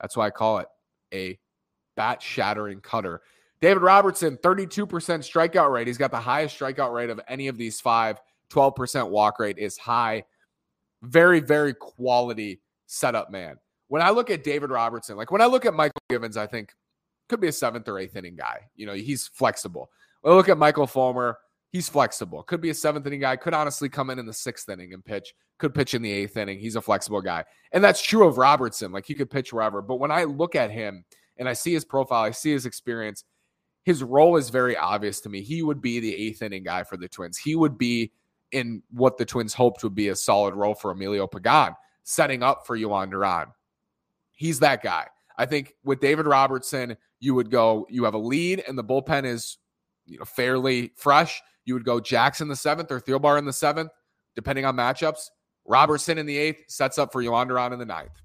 That's 0.00 0.16
why 0.16 0.26
I 0.26 0.30
call 0.30 0.58
it 0.58 0.68
a 1.12 1.38
bat 1.96 2.22
shattering 2.22 2.80
cutter. 2.80 3.20
David 3.60 3.82
Robertson, 3.82 4.38
32% 4.38 4.86
strikeout 4.86 5.70
rate. 5.70 5.86
He's 5.86 5.98
got 5.98 6.10
the 6.10 6.20
highest 6.20 6.58
strikeout 6.58 6.94
rate 6.94 7.10
of 7.10 7.20
any 7.28 7.48
of 7.48 7.58
these 7.58 7.80
five. 7.80 8.18
12% 8.50 9.10
walk 9.10 9.38
rate 9.38 9.58
is 9.58 9.76
high 9.76 10.24
very, 11.02 11.40
very 11.40 11.74
quality 11.74 12.60
setup 12.86 13.30
man. 13.30 13.56
When 13.88 14.02
I 14.02 14.10
look 14.10 14.30
at 14.30 14.44
David 14.44 14.70
Robertson, 14.70 15.16
like 15.16 15.30
when 15.30 15.40
I 15.40 15.46
look 15.46 15.64
at 15.64 15.72
Mychal 15.72 15.90
Givens, 16.08 16.36
I 16.36 16.46
think 16.46 16.72
could 17.28 17.40
be 17.40 17.48
a 17.48 17.52
seventh 17.52 17.88
or 17.88 17.98
eighth 17.98 18.16
inning 18.16 18.36
guy. 18.36 18.68
You 18.76 18.86
know, 18.86 18.94
he's 18.94 19.26
flexible. 19.28 19.90
When 20.20 20.32
I 20.32 20.36
look 20.36 20.48
at 20.48 20.58
Michael 20.58 20.86
Fulmer, 20.86 21.38
he's 21.70 21.88
flexible. 21.88 22.42
Could 22.42 22.60
be 22.60 22.70
a 22.70 22.74
seventh 22.74 23.06
inning 23.06 23.20
guy. 23.20 23.36
Could 23.36 23.54
honestly 23.54 23.88
come 23.88 24.10
in 24.10 24.18
in 24.18 24.26
the 24.26 24.32
sixth 24.32 24.68
inning 24.68 24.92
and 24.92 25.04
pitch. 25.04 25.34
Could 25.58 25.74
pitch 25.74 25.94
in 25.94 26.02
the 26.02 26.12
eighth 26.12 26.36
inning. 26.36 26.58
He's 26.58 26.76
a 26.76 26.80
flexible 26.80 27.20
guy. 27.20 27.44
And 27.72 27.82
that's 27.82 28.02
true 28.02 28.26
of 28.26 28.38
Robertson. 28.38 28.92
Like 28.92 29.06
he 29.06 29.14
could 29.14 29.30
pitch 29.30 29.52
wherever. 29.52 29.82
But 29.82 29.96
when 29.96 30.10
I 30.10 30.24
look 30.24 30.54
at 30.54 30.70
him 30.70 31.04
and 31.36 31.48
I 31.48 31.52
see 31.52 31.72
his 31.72 31.84
profile, 31.84 32.22
I 32.22 32.30
see 32.30 32.52
his 32.52 32.66
experience, 32.66 33.24
his 33.90 34.04
role 34.04 34.36
is 34.36 34.50
very 34.50 34.76
obvious 34.76 35.20
to 35.20 35.28
me. 35.28 35.42
He 35.42 35.64
would 35.64 35.82
be 35.82 35.98
the 35.98 36.14
eighth 36.14 36.42
inning 36.42 36.62
guy 36.62 36.84
for 36.84 36.96
the 36.96 37.08
Twins. 37.08 37.36
He 37.36 37.56
would 37.56 37.76
be 37.76 38.12
in 38.52 38.84
what 38.92 39.18
the 39.18 39.24
Twins 39.24 39.52
hoped 39.52 39.82
would 39.82 39.96
be 39.96 40.10
a 40.10 40.14
solid 40.14 40.54
role 40.54 40.76
for 40.76 40.92
Emilio 40.92 41.26
Pagan, 41.26 41.74
setting 42.04 42.44
up 42.44 42.64
for 42.68 42.78
Jhoan 42.78 43.10
Duran. 43.10 43.48
He's 44.30 44.60
that 44.60 44.84
guy. 44.84 45.08
I 45.36 45.46
think 45.46 45.74
with 45.82 45.98
David 45.98 46.28
Robertson, 46.28 46.96
you 47.18 47.34
would 47.34 47.50
go, 47.50 47.84
you 47.90 48.04
have 48.04 48.14
a 48.14 48.18
lead 48.18 48.62
and 48.68 48.78
the 48.78 48.84
bullpen 48.84 49.24
is 49.24 49.58
you 50.06 50.18
know 50.18 50.24
fairly 50.24 50.92
fresh. 50.94 51.42
You 51.64 51.74
would 51.74 51.84
go 51.84 51.98
Jackson 51.98 52.46
the 52.46 52.54
seventh 52.54 52.92
or 52.92 53.00
Thielbar 53.00 53.40
in 53.40 53.44
the 53.44 53.52
seventh, 53.52 53.90
depending 54.36 54.64
on 54.64 54.76
matchups. 54.76 55.30
Robertson 55.66 56.16
in 56.16 56.26
the 56.26 56.38
eighth 56.38 56.62
sets 56.68 56.96
up 56.96 57.10
for 57.10 57.24
Jhoan 57.24 57.48
Duran 57.48 57.72
in 57.72 57.80
the 57.80 57.86
ninth. 57.86 58.22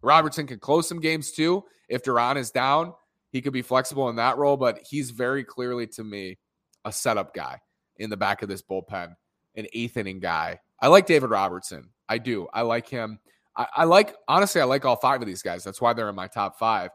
Robertson 0.00 0.46
can 0.46 0.58
close 0.58 0.88
some 0.88 1.00
games 1.00 1.32
too. 1.32 1.64
If 1.90 2.02
Duran 2.02 2.38
is 2.38 2.50
down, 2.50 2.94
he 3.32 3.42
could 3.42 3.52
be 3.52 3.62
flexible 3.62 4.08
in 4.08 4.16
that 4.16 4.38
role, 4.38 4.56
but 4.56 4.80
he's 4.88 5.10
very 5.10 5.42
clearly 5.42 5.86
to 5.88 6.04
me 6.04 6.38
a 6.84 6.92
setup 6.92 7.34
guy 7.34 7.58
in 7.96 8.10
the 8.10 8.16
back 8.16 8.42
of 8.42 8.48
this 8.48 8.62
bullpen 8.62 9.14
an 9.54 9.66
eighth 9.72 9.96
inning 9.96 10.20
guy. 10.20 10.60
I 10.80 10.88
like 10.88 11.06
David 11.06 11.30
Robertson. 11.30 11.90
I 12.08 12.18
do. 12.18 12.48
I 12.52 12.62
like 12.62 12.88
him. 12.88 13.18
I, 13.56 13.66
I, 13.76 13.84
like, 13.84 14.14
honestly, 14.28 14.60
I 14.60 14.64
like 14.64 14.84
all 14.84 14.96
five 14.96 15.20
of 15.20 15.26
these 15.26 15.42
guys. 15.42 15.62
That's 15.64 15.80
why 15.80 15.92
they're 15.92 16.08
in 16.08 16.14
my 16.14 16.26
top 16.26 16.58
five. 16.58 16.90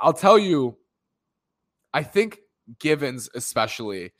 I'll 0.00 0.12
tell 0.12 0.38
you, 0.38 0.76
I 1.92 2.02
think 2.02 2.38
Givens, 2.78 3.28
especially 3.34 4.12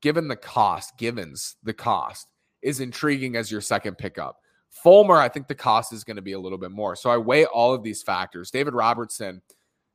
given 0.00 0.28
the 0.28 0.36
cost, 0.36 0.96
Givens, 0.98 1.56
the 1.62 1.74
cost 1.74 2.26
is 2.62 2.80
intriguing 2.80 3.36
as 3.36 3.50
your 3.50 3.60
second 3.60 3.98
pickup. 3.98 4.38
Fulmer, 4.70 5.16
I 5.16 5.28
think 5.28 5.48
the 5.48 5.54
cost 5.54 5.92
is 5.92 6.02
going 6.02 6.16
to 6.16 6.22
be 6.22 6.32
a 6.32 6.40
little 6.40 6.58
bit 6.58 6.70
more. 6.70 6.96
So 6.96 7.10
I 7.10 7.18
weigh 7.18 7.44
all 7.44 7.74
of 7.74 7.82
these 7.82 8.02
factors. 8.02 8.50
David 8.50 8.74
Robertson, 8.74 9.42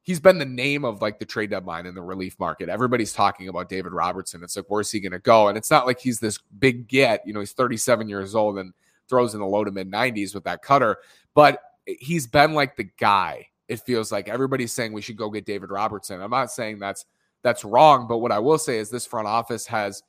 he's 0.08 0.22
been 0.22 0.38
the 0.38 0.46
name 0.46 0.86
of 0.86 1.02
like 1.02 1.20
the 1.20 1.26
trade 1.26 1.50
deadline 1.50 1.86
in 1.86 1.94
the 1.94 2.02
relief 2.02 2.40
market. 2.40 2.70
Everybody's 2.70 3.12
talking 3.12 3.50
about 3.50 3.68
David 3.68 3.92
Robertson. 3.92 4.42
It's 4.42 4.56
like, 4.56 4.64
where's 4.70 4.90
he 4.90 5.02
going 5.02 5.12
to 5.12 5.20
go? 5.20 5.50
And 5.50 5.58
it's 5.58 5.70
not 5.70 5.86
like 5.86 6.00
he's 6.00 6.18
this 6.18 6.40
big 6.60 6.88
get. 6.88 7.28
You 7.28 7.34
know, 7.34 7.42
he's 7.42 7.52
37 7.52 8.08
years 8.08 8.34
old 8.34 8.58
and 8.58 8.74
throws 9.10 9.34
in 9.34 9.42
the 9.42 9.46
low 9.46 9.66
to 9.66 9.72
mid 9.72 9.92
90s 9.92 10.34
with 10.34 10.46
that 10.46 10.62
cutter, 10.62 11.00
but 11.34 11.60
he's 11.86 12.26
been 12.26 12.54
like 12.54 12.78
the 12.78 12.90
guy. 12.98 13.48
It 13.68 13.82
feels 13.82 14.10
like 14.10 14.30
everybody's 14.30 14.72
saying 14.72 14.94
we 14.94 15.02
should 15.02 15.18
go 15.18 15.30
get 15.30 15.46
David 15.46 15.72
Robertson. 15.72 16.22
I'm 16.22 16.32
not 16.32 16.52
saying 16.52 16.80
that's 16.80 17.06
that's 17.44 17.66
wrong, 17.66 18.08
but 18.08 18.20
what 18.20 18.32
I 18.32 18.40
will 18.40 18.58
say 18.58 18.78
is 18.78 18.90
this 18.90 19.06
front 19.06 19.28
office 19.28 19.68
has 19.68 20.04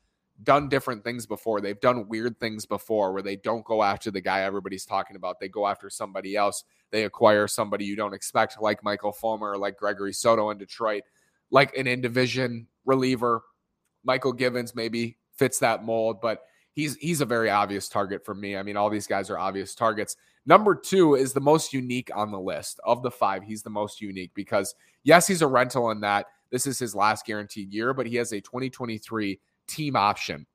done 0.44 0.68
different 0.68 1.02
things 1.04 1.26
before. 1.26 1.60
They've 1.60 1.80
done 1.80 2.08
weird 2.08 2.38
things 2.38 2.64
before 2.64 3.12
where 3.12 3.22
they 3.22 3.36
don't 3.36 3.64
go 3.64 3.82
after 3.82 4.10
the 4.10 4.20
guy 4.20 4.42
everybody's 4.42 4.84
talking 4.84 5.16
about. 5.16 5.40
They 5.40 5.48
go 5.48 5.66
after 5.66 5.90
somebody 5.90 6.36
else. 6.36 6.64
They 6.90 7.04
acquire 7.04 7.48
somebody 7.48 7.84
you 7.84 7.96
don't 7.96 8.14
expect, 8.14 8.60
like 8.60 8.84
Michael 8.84 9.12
Fulmer 9.12 9.56
like 9.56 9.76
Gregory 9.76 10.12
Soto 10.12 10.50
in 10.50 10.58
Detroit, 10.58 11.02
like 11.50 11.76
an 11.76 11.86
in 11.86 12.00
division 12.00 12.66
reliever. 12.84 13.42
Mychal 14.06 14.36
Givens 14.36 14.74
maybe 14.74 15.18
fits 15.36 15.58
that 15.58 15.84
mold, 15.84 16.20
but 16.20 16.42
he's 16.72 16.96
he's 16.96 17.20
a 17.20 17.26
very 17.26 17.50
obvious 17.50 17.88
target 17.88 18.24
for 18.24 18.34
me. 18.34 18.56
I 18.56 18.62
mean, 18.62 18.76
all 18.76 18.90
these 18.90 19.06
guys 19.06 19.30
are 19.30 19.38
obvious 19.38 19.74
targets. 19.74 20.16
Number 20.46 20.74
two 20.74 21.14
is 21.14 21.32
the 21.32 21.40
most 21.40 21.74
unique 21.74 22.10
on 22.14 22.30
the 22.30 22.40
list 22.40 22.80
of 22.84 23.02
the 23.02 23.10
five. 23.10 23.42
He's 23.42 23.62
the 23.62 23.70
most 23.70 24.00
unique 24.00 24.30
because 24.34 24.74
yes, 25.02 25.26
he's 25.26 25.42
a 25.42 25.46
rental 25.46 25.90
in 25.90 26.00
that 26.00 26.26
this 26.50 26.66
is 26.66 26.78
his 26.78 26.94
last 26.94 27.26
guaranteed 27.26 27.72
year, 27.72 27.92
but 27.92 28.06
he 28.06 28.16
has 28.16 28.32
a 28.32 28.40
2023 28.40 29.38
team 29.68 29.96
option. 29.96 30.46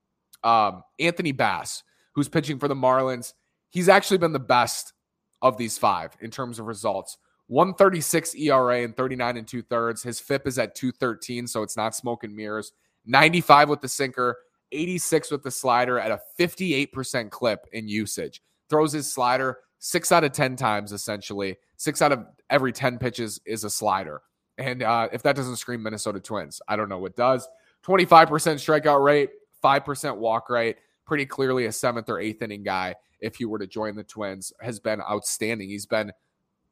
Um, 0.43 0.83
Anthony 0.99 1.31
Bass, 1.31 1.83
who's 2.15 2.29
pitching 2.29 2.59
for 2.59 2.67
the 2.67 2.75
Marlins, 2.75 3.33
he's 3.69 3.89
actually 3.89 4.17
been 4.17 4.33
the 4.33 4.39
best 4.39 4.93
of 5.41 5.57
these 5.57 5.77
five 5.77 6.15
in 6.21 6.31
terms 6.31 6.59
of 6.59 6.65
results. 6.65 7.17
136 7.47 8.35
ERA 8.35 8.83
and 8.83 8.95
39 8.95 9.37
and 9.37 9.47
two 9.47 9.61
thirds. 9.61 10.03
His 10.03 10.19
FIP 10.19 10.47
is 10.47 10.57
at 10.57 10.75
213, 10.75 11.47
so 11.47 11.61
it's 11.61 11.77
not 11.77 11.95
smoke 11.95 12.23
and 12.23 12.35
mirrors. 12.35 12.71
95 13.05 13.69
with 13.69 13.81
the 13.81 13.87
sinker, 13.87 14.37
86 14.71 15.31
with 15.31 15.43
the 15.43 15.51
slider 15.51 15.99
at 15.99 16.11
a 16.11 16.19
58% 16.39 17.29
clip 17.29 17.67
in 17.73 17.87
usage. 17.87 18.41
Throws 18.69 18.93
his 18.93 19.11
slider 19.11 19.59
six 19.79 20.11
out 20.11 20.23
of 20.23 20.31
10 20.31 20.55
times, 20.55 20.93
essentially. 20.93 21.57
Six 21.75 22.01
out 22.01 22.13
of 22.13 22.25
every 22.49 22.71
10 22.71 22.97
pitches 22.97 23.41
is 23.45 23.65
a 23.65 23.69
slider. 23.69 24.21
And 24.57 24.81
uh, 24.81 25.09
if 25.11 25.21
that 25.23 25.35
doesn't 25.35 25.57
scream 25.57 25.83
Minnesota 25.83 26.19
Twins, 26.19 26.61
I 26.67 26.75
don't 26.75 26.89
know 26.89 26.99
what 26.99 27.15
does. 27.15 27.47
25% 27.83 28.27
strikeout 28.27 29.03
rate, 29.03 29.31
5% 29.63 30.17
walk 30.17 30.49
rate, 30.49 30.77
pretty 31.05 31.25
clearly 31.25 31.65
a 31.65 31.71
seventh 31.71 32.09
or 32.09 32.19
eighth 32.19 32.41
inning 32.41 32.63
guy 32.63 32.95
if 33.19 33.35
he 33.35 33.45
were 33.45 33.59
to 33.59 33.67
join 33.67 33.95
the 33.95 34.03
Twins, 34.03 34.51
has 34.61 34.79
been 34.79 35.01
outstanding. 35.01 35.69
He's 35.69 35.85
been 35.85 36.11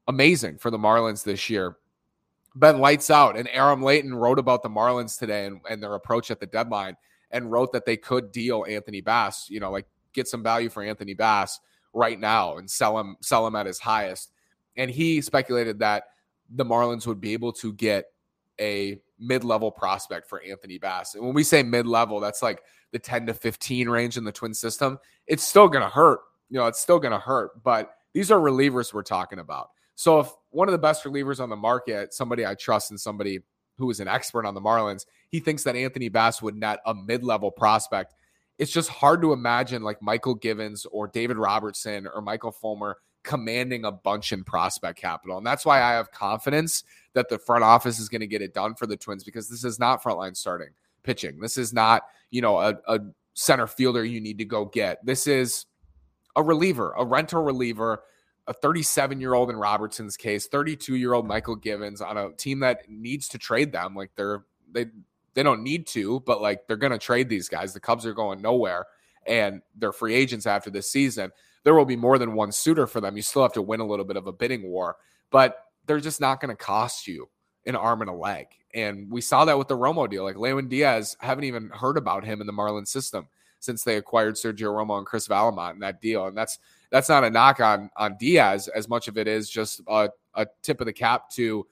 amazing 0.08 0.58
for 0.58 0.70
the 0.70 0.78
Marlins 0.78 1.24
this 1.24 1.50
year. 1.50 1.78
Been 2.56 2.80
lights 2.80 3.10
out. 3.10 3.38
And 3.38 3.48
Aram 3.50 3.82
Leighton 3.82 4.14
wrote 4.14 4.40
about 4.40 4.62
the 4.62 4.70
Marlins 4.70 5.18
today 5.18 5.46
and, 5.46 5.62
and 5.70 5.82
their 5.82 5.94
approach 5.94 6.30
at 6.32 6.40
the 6.40 6.46
deadline 6.46 6.98
and 7.32 7.52
wrote 7.52 7.72
that 7.72 7.86
they 7.86 7.96
could 7.96 8.32
deal 8.32 8.66
Anthony 8.68 9.00
Bass, 9.00 9.50
you 9.50 9.60
know, 9.60 9.72
like 9.72 9.88
get 10.14 10.28
some 10.28 10.44
value 10.44 10.70
for 10.70 10.84
Anthony 10.84 11.14
Bass 11.14 11.60
right 11.94 12.20
now 12.20 12.58
and 12.58 12.70
sell 12.70 12.98
him 13.00 13.16
sell 13.22 13.48
him 13.48 13.56
at 13.56 13.66
his 13.66 13.80
highest. 13.80 14.32
And 14.76 14.92
he 14.92 15.22
speculated 15.22 15.80
that 15.80 16.06
the 16.50 16.66
Marlins 16.66 17.08
would 17.08 17.22
be 17.22 17.34
able 17.34 17.54
to 17.54 17.72
get 17.74 18.06
a 18.60 19.00
mid-level 19.20 19.72
prospect 19.72 20.28
for 20.28 20.42
Anthony 20.42 20.78
Bass. 20.78 21.16
And 21.16 21.24
when 21.24 21.34
we 21.34 21.44
say 21.44 21.64
mid-level, 21.64 22.20
that's 22.20 22.42
like 22.42 22.62
the 22.92 23.00
10 23.00 23.28
to 23.28 23.34
15 23.34 23.88
range 23.90 24.18
in 24.18 24.24
the 24.24 24.32
twin 24.32 24.54
system. 24.54 25.00
It's 25.28 25.44
still 25.44 25.68
going 25.68 25.84
to 25.84 25.90
hurt. 25.90 26.20
You 26.50 26.58
know, 26.58 26.68
it's 26.68 26.80
still 26.80 27.00
going 27.00 27.14
to 27.14 27.20
hurt, 27.20 27.64
but 27.64 27.96
these 28.14 28.32
are 28.32 28.40
relievers 28.40 28.94
we're 28.94 29.04
talking 29.04 29.40
about. 29.40 29.70
So 29.96 30.20
if 30.20 30.30
one 30.50 30.68
of 30.68 30.74
the 30.74 30.78
best 30.78 31.04
relievers 31.04 31.40
on 31.40 31.50
the 31.50 31.56
market, 31.56 32.14
somebody 32.14 32.46
I 32.46 32.56
trust 32.56 32.92
and 32.92 33.00
somebody 33.00 33.40
who 33.78 33.90
is 33.90 34.00
an 34.00 34.08
expert 34.08 34.46
on 34.46 34.54
the 34.54 34.62
Marlins, 34.62 35.06
he 35.30 35.40
thinks 35.40 35.64
that 35.64 35.76
Anthony 35.76 36.10
Bass 36.10 36.42
would 36.42 36.56
net 36.56 36.80
a 36.86 36.94
mid-level 36.94 37.52
prospect. 37.52 38.16
It's 38.58 38.72
just 38.72 38.90
hard 38.90 39.22
to 39.22 39.32
imagine 39.32 39.82
like 39.82 40.00
Mychal 40.02 40.40
Givens 40.40 40.86
or 40.86 41.08
David 41.08 41.38
Robertson 41.38 42.08
or 42.14 42.22
Michael 42.22 42.52
Fulmer 42.52 42.98
commanding 43.24 43.86
a 43.86 43.92
bunch 43.92 44.34
in 44.34 44.44
prospect 44.44 45.00
capital. 45.00 45.38
And 45.38 45.46
that's 45.46 45.66
why 45.66 45.82
I 45.82 45.92
have 45.94 46.12
confidence 46.12 46.84
that 47.14 47.30
the 47.30 47.40
front 47.40 47.64
office 47.64 48.00
is 48.00 48.10
going 48.10 48.22
to 48.22 48.28
get 48.28 48.42
it 48.42 48.54
done 48.54 48.76
for 48.76 48.88
the 48.88 48.98
Twins 48.98 49.24
because 49.24 49.50
this 49.50 49.64
is 49.64 49.80
not 49.80 50.04
frontline 50.04 50.36
starting 50.36 50.70
pitching. 51.04 51.40
This 51.40 51.58
is 51.58 51.74
not, 51.74 52.04
you 52.30 52.42
know, 52.42 52.60
a, 52.60 52.78
a 52.88 53.00
center 53.34 53.68
fielder 53.68 54.04
you 54.04 54.22
need 54.22 54.38
to 54.38 54.46
go 54.46 54.66
get. 54.66 55.06
This 55.06 55.28
is 55.28 55.66
a 56.36 56.44
reliever, 56.44 56.94
a 56.98 57.06
rental 57.06 57.44
reliever, 57.44 58.04
a 58.48 58.54
37 58.54 59.20
year 59.20 59.34
old 59.34 59.50
in 59.50 59.56
Robertson's 59.58 60.18
case, 60.18 60.48
32 60.48 60.96
year 60.96 61.14
old 61.14 61.28
Mychal 61.28 61.62
Givens 61.62 62.02
on 62.02 62.18
a 62.18 62.32
team 62.34 62.60
that 62.60 62.90
needs 62.90 63.28
to 63.30 63.38
trade 63.38 63.72
them. 63.72 63.96
Like 63.96 64.12
they're, 64.16 64.44
they, 64.72 64.88
they 65.34 65.44
don't 65.44 65.64
need 65.64 65.88
to, 65.88 66.22
but 66.22 66.42
like 66.42 66.68
they're 66.68 66.78
going 66.78 66.92
to 66.92 66.98
trade 66.98 67.30
these 67.30 67.50
guys. 67.50 67.74
The 67.74 67.80
Cubs 67.80 68.06
are 68.06 68.14
going 68.14 68.42
nowhere 68.42 68.86
and 69.26 69.62
they're 69.76 69.92
free 69.92 70.16
agents 70.16 70.46
after 70.46 70.70
this 70.70 70.90
season 70.90 71.32
there 71.64 71.76
will 71.76 71.86
be 71.86 71.96
more 71.96 72.18
than 72.18 72.34
one 72.34 72.52
suitor 72.52 72.88
for 72.88 73.02
them. 73.02 73.16
You 73.16 73.22
still 73.22 73.42
have 73.44 73.54
to 73.54 73.62
win 73.62 73.80
a 73.80 73.86
little 73.86 74.06
bit 74.06 74.18
of 74.18 74.28
a 74.28 74.32
bidding 74.32 74.70
war, 74.70 74.98
but 75.30 75.66
they're 75.92 76.00
just 76.00 76.22
not 76.22 76.40
going 76.40 76.56
to 76.56 76.56
cost 76.56 77.06
you 77.06 77.28
an 77.66 77.76
arm 77.76 78.00
and 78.00 78.10
a 78.10 78.14
leg. 78.14 78.48
And 78.74 79.12
we 79.12 79.20
saw 79.20 79.44
that 79.44 79.58
with 79.58 79.68
the 79.68 79.76
Romo 79.76 80.10
deal. 80.10 80.24
Like 80.24 80.38
Lewin 80.38 80.70
Diaz, 80.70 81.18
haven't 81.20 81.44
even 81.44 81.68
heard 81.68 81.98
about 81.98 82.24
him 82.24 82.40
in 82.40 82.48
the 82.48 82.54
Marlins 82.54 82.88
system 82.88 83.28
since 83.60 83.84
they 83.84 83.98
acquired 83.98 84.36
Sergio 84.36 84.74
Romo 84.74 84.98
and 84.98 85.06
Chris 85.06 85.28
Vallimont 85.28 85.74
in 85.74 85.80
that 85.80 86.00
deal. 86.00 86.28
And 86.28 86.38
that's 86.38 86.60
that's 86.92 87.10
not 87.10 87.26
a 87.26 87.30
knock 87.30 87.60
on 87.60 87.90
on 87.98 88.16
Diaz 88.18 88.70
as 88.70 88.88
much 88.88 89.10
of 89.10 89.18
it 89.18 89.28
is 89.28 89.50
just 89.50 89.82
a, 89.86 90.10
a 90.34 90.48
tip 90.62 90.80
of 90.80 90.86
the 90.86 90.94
cap 90.94 91.30
to 91.32 91.68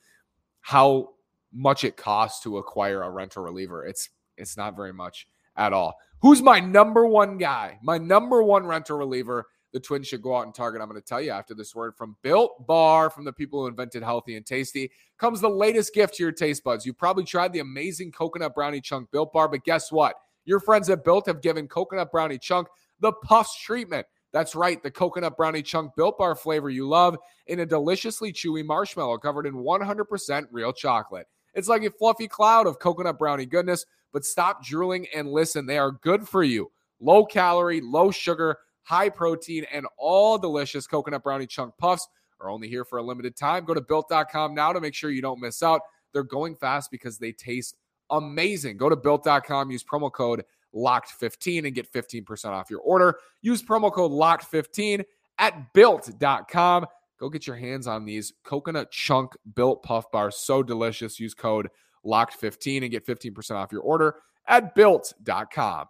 how 0.59 1.11
much 1.53 1.85
it 1.85 1.95
costs 1.95 2.43
to 2.43 2.57
acquire 2.57 3.03
a 3.03 3.09
rental 3.09 3.41
reliever. 3.41 3.85
It's 3.85 4.09
it's 4.35 4.57
not 4.57 4.75
very 4.75 4.91
much 4.91 5.29
at 5.55 5.71
all. 5.71 5.95
Who's 6.21 6.41
my 6.41 6.59
number 6.59 7.05
one 7.05 7.38
guy? 7.38 7.79
My 7.81 7.97
number 7.97 8.43
one 8.43 8.65
rental 8.65 8.97
reliever 8.97 9.47
the 9.71 9.79
Twins 9.79 10.07
should 10.07 10.21
go 10.21 10.35
out 10.35 10.45
and 10.45 10.55
target. 10.55 10.81
I'm 10.81 10.89
going 10.89 10.99
to 10.99 11.05
tell 11.05 11.21
you 11.21 11.31
after 11.31 11.53
this 11.53 11.75
word 11.75 11.95
from 11.95 12.15
Built 12.21 12.65
Bar, 12.65 13.09
from 13.09 13.25
the 13.25 13.33
people 13.33 13.61
who 13.61 13.67
invented 13.67 14.03
healthy 14.03 14.35
and 14.35 14.45
tasty, 14.45 14.91
comes 15.17 15.41
the 15.41 15.49
latest 15.49 15.93
gift 15.93 16.15
to 16.15 16.23
your 16.23 16.31
taste 16.31 16.63
buds. 16.63 16.85
You've 16.85 16.97
probably 16.97 17.23
tried 17.23 17.53
the 17.53 17.59
amazing 17.59 18.11
coconut 18.11 18.55
brownie 18.55 18.81
chunk 18.81 19.11
Built 19.11 19.31
Bar, 19.31 19.47
but 19.47 19.63
guess 19.63 19.91
what? 19.91 20.15
Your 20.45 20.59
friends 20.59 20.89
at 20.89 21.03
Built 21.03 21.27
have 21.27 21.41
given 21.41 21.67
coconut 21.67 22.11
brownie 22.11 22.39
chunk 22.39 22.67
the 22.99 23.11
puffs 23.11 23.59
treatment. 23.61 24.07
That's 24.31 24.55
right, 24.55 24.81
the 24.81 24.91
coconut 24.91 25.38
brownie 25.38 25.63
chunk 25.63 25.95
Built 25.95 26.17
Bar 26.17 26.35
flavor 26.35 26.69
you 26.69 26.88
love 26.88 27.17
in 27.47 27.59
a 27.59 27.65
deliciously 27.65 28.31
chewy 28.31 28.65
marshmallow 28.65 29.17
covered 29.17 29.45
in 29.45 29.55
100% 29.55 30.45
real 30.51 30.73
chocolate. 30.73 31.27
It's 31.53 31.67
like 31.67 31.83
a 31.83 31.91
fluffy 31.91 32.27
cloud 32.27 32.67
of 32.67 32.79
coconut 32.79 33.17
brownie 33.17 33.45
goodness, 33.45 33.85
but 34.13 34.25
stop 34.25 34.63
drooling 34.63 35.07
and 35.15 35.27
listen. 35.27 35.65
They 35.65 35.77
are 35.77 35.91
good 35.91 36.27
for 36.27 36.43
you. 36.43 36.71
Low 36.99 37.25
calorie, 37.25 37.81
low 37.81 38.11
sugar 38.11 38.57
high 38.83 39.09
protein, 39.09 39.65
and 39.71 39.86
all 39.98 40.38
delicious 40.38 40.88
coconut 40.88 41.24
brownie 41.24 41.48
chunk 41.48 41.77
puffs 41.77 42.07
are 42.41 42.50
only 42.50 42.67
here 42.67 42.86
for 42.86 43.00
a 43.00 43.03
limited 43.03 43.36
time. 43.36 43.65
Go 43.65 43.74
to 43.74 43.81
built.com 43.81 44.53
now 44.53 44.74
to 44.74 44.79
make 44.79 44.93
sure 44.93 45.12
you 45.12 45.21
don't 45.21 45.39
miss 45.39 45.62
out. 45.62 45.81
They're 46.13 46.24
going 46.24 46.55
fast 46.55 46.89
because 46.91 47.17
they 47.17 47.31
taste 47.31 47.75
amazing. 48.09 48.77
Go 48.77 48.89
to 48.89 48.95
built.com, 48.95 49.71
use 49.71 49.83
promo 49.83 50.12
code 50.12 50.43
locked15 50.75 51.65
and 51.65 51.75
get 51.75 51.91
15% 51.91 52.45
off 52.45 52.69
your 52.69 52.81
order. 52.81 53.17
Use 53.41 53.62
promo 53.63 53.91
code 53.91 54.12
locked15 54.12 55.03
at 55.38 55.74
built.com. 55.74 56.86
Go 57.19 57.29
get 57.29 57.48
your 57.48 57.55
hands 57.55 57.86
on 57.88 58.05
these 58.05 58.33
coconut 58.43 58.91
chunk 58.91 59.36
built 59.55 59.83
puff 59.83 60.09
bars. 60.12 60.38
So 60.38 60.63
delicious. 60.63 61.19
Use 61.19 61.33
code 61.33 61.69
locked15 62.05 62.83
and 62.83 62.91
get 62.91 63.05
15% 63.05 63.51
off 63.51 63.71
your 63.71 63.81
order 63.81 64.15
at 64.48 64.74
built.com. 64.74 65.88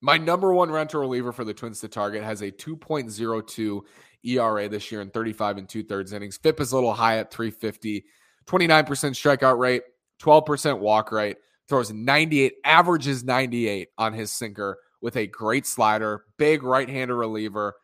My 0.00 0.16
number 0.16 0.52
one 0.52 0.70
rental 0.70 1.00
reliever 1.00 1.32
for 1.32 1.44
the 1.44 1.54
Twins 1.54 1.80
to 1.80 1.88
target 1.88 2.22
has 2.22 2.40
a 2.40 2.52
2.02 2.52 3.80
ERA 4.24 4.68
this 4.68 4.92
year 4.92 5.00
in 5.00 5.10
35 5.10 5.58
and 5.58 5.68
two 5.68 5.82
thirds 5.82 6.12
innings. 6.12 6.36
FIP 6.36 6.60
is 6.60 6.72
a 6.72 6.74
little 6.74 6.94
high 6.94 7.18
at 7.18 7.32
350, 7.32 8.04
29% 8.46 8.84
strikeout 8.86 9.58
rate, 9.58 9.82
12% 10.20 10.78
walk 10.78 11.10
rate, 11.10 11.38
throws 11.68 11.92
98, 11.92 12.54
averages 12.64 13.24
98 13.24 13.88
on 13.98 14.12
his 14.12 14.30
sinker 14.30 14.78
with 15.00 15.16
a 15.16 15.26
great 15.26 15.66
slider, 15.66 16.24
big 16.36 16.62
right 16.62 16.88
hander 16.88 17.16
reliever, 17.16 17.74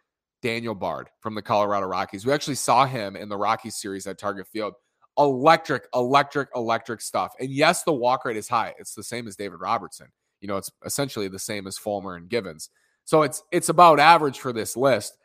Daniel 0.43 0.75
Bard 0.75 1.09
from 1.21 1.35
the 1.35 1.43
Colorado 1.43 1.87
Rockies. 1.87 2.27
We 2.27 2.33
actually 2.33 2.57
saw 2.57 2.87
him 2.87 3.17
in 3.17 3.29
the 3.29 3.37
Rockies 3.37 3.77
series 3.77 4.07
at 4.07 4.19
Target 4.19 4.47
Field. 4.47 4.75
Electric, 5.17 5.87
electric, 5.95 6.49
electric 6.55 7.01
stuff. 7.01 7.35
And 7.39 7.49
yes, 7.49 7.85
the 7.85 7.93
walk 7.93 8.25
rate 8.25 8.37
is 8.37 8.49
high. 8.49 8.75
It's 8.79 8.95
the 8.95 9.05
same 9.05 9.27
as 9.27 9.37
David 9.37 9.61
Robertson 9.61 10.09
you 10.45 10.49
know, 10.49 10.59
it's 10.59 10.71
essentially 10.85 11.27
the 11.27 11.39
same 11.39 11.67
as 11.67 11.79
Fulmer 11.79 12.17
and 12.17 12.29
Givens. 12.29 12.69
So 13.05 13.23
it's 13.23 13.43
it's 13.51 13.71
about 13.71 13.99
average 13.99 14.41
for 14.41 14.53
this 14.53 14.77
list. 14.77 15.17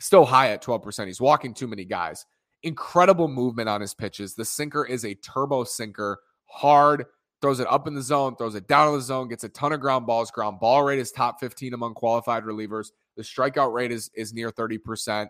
Still 0.00 0.24
high 0.24 0.50
at 0.50 0.60
12%. 0.60 1.06
He's 1.06 1.20
walking 1.20 1.54
too 1.54 1.68
many 1.68 1.84
guys. 1.84 2.26
Incredible 2.64 3.28
movement 3.28 3.68
on 3.68 3.80
his 3.80 3.94
pitches. 3.94 4.34
The 4.34 4.44
sinker 4.44 4.84
is 4.84 5.04
a 5.04 5.14
turbo 5.14 5.62
sinker, 5.62 6.18
hard, 6.46 7.04
throws 7.40 7.60
it 7.60 7.68
up 7.68 7.86
in 7.86 7.94
the 7.94 8.02
zone, 8.02 8.34
throws 8.34 8.56
it 8.56 8.66
down 8.66 8.88
in 8.88 8.94
the 8.94 9.00
zone, 9.00 9.28
gets 9.28 9.44
a 9.44 9.48
ton 9.48 9.72
of 9.72 9.78
ground 9.78 10.04
balls. 10.04 10.32
Ground 10.32 10.58
ball 10.58 10.82
rate 10.82 10.98
is 10.98 11.12
top 11.12 11.38
15 11.38 11.72
among 11.72 11.94
qualified 11.94 12.42
relievers. 12.42 12.88
The 13.16 13.22
strikeout 13.22 13.72
rate 13.72 13.92
is 13.92 14.10
is 14.16 14.34
near 14.34 14.50
30%. 14.50 15.28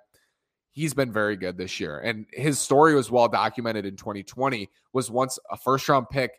He's 0.73 0.95
been 0.95 1.13
very 1.13 1.37
good 1.37 1.59
this 1.59 1.79
year. 1.79 1.99
And 1.99 2.25
his 2.33 2.59
story 2.59 2.95
was 2.95 3.11
well 3.11 3.29
documented 3.29 3.85
in 3.85 3.97
2020. 3.97 4.71
Was 4.95 5.11
once 5.11 5.39
a 5.51 5.59
first 5.59 5.87
round 5.91 6.09
pick, 6.09 6.33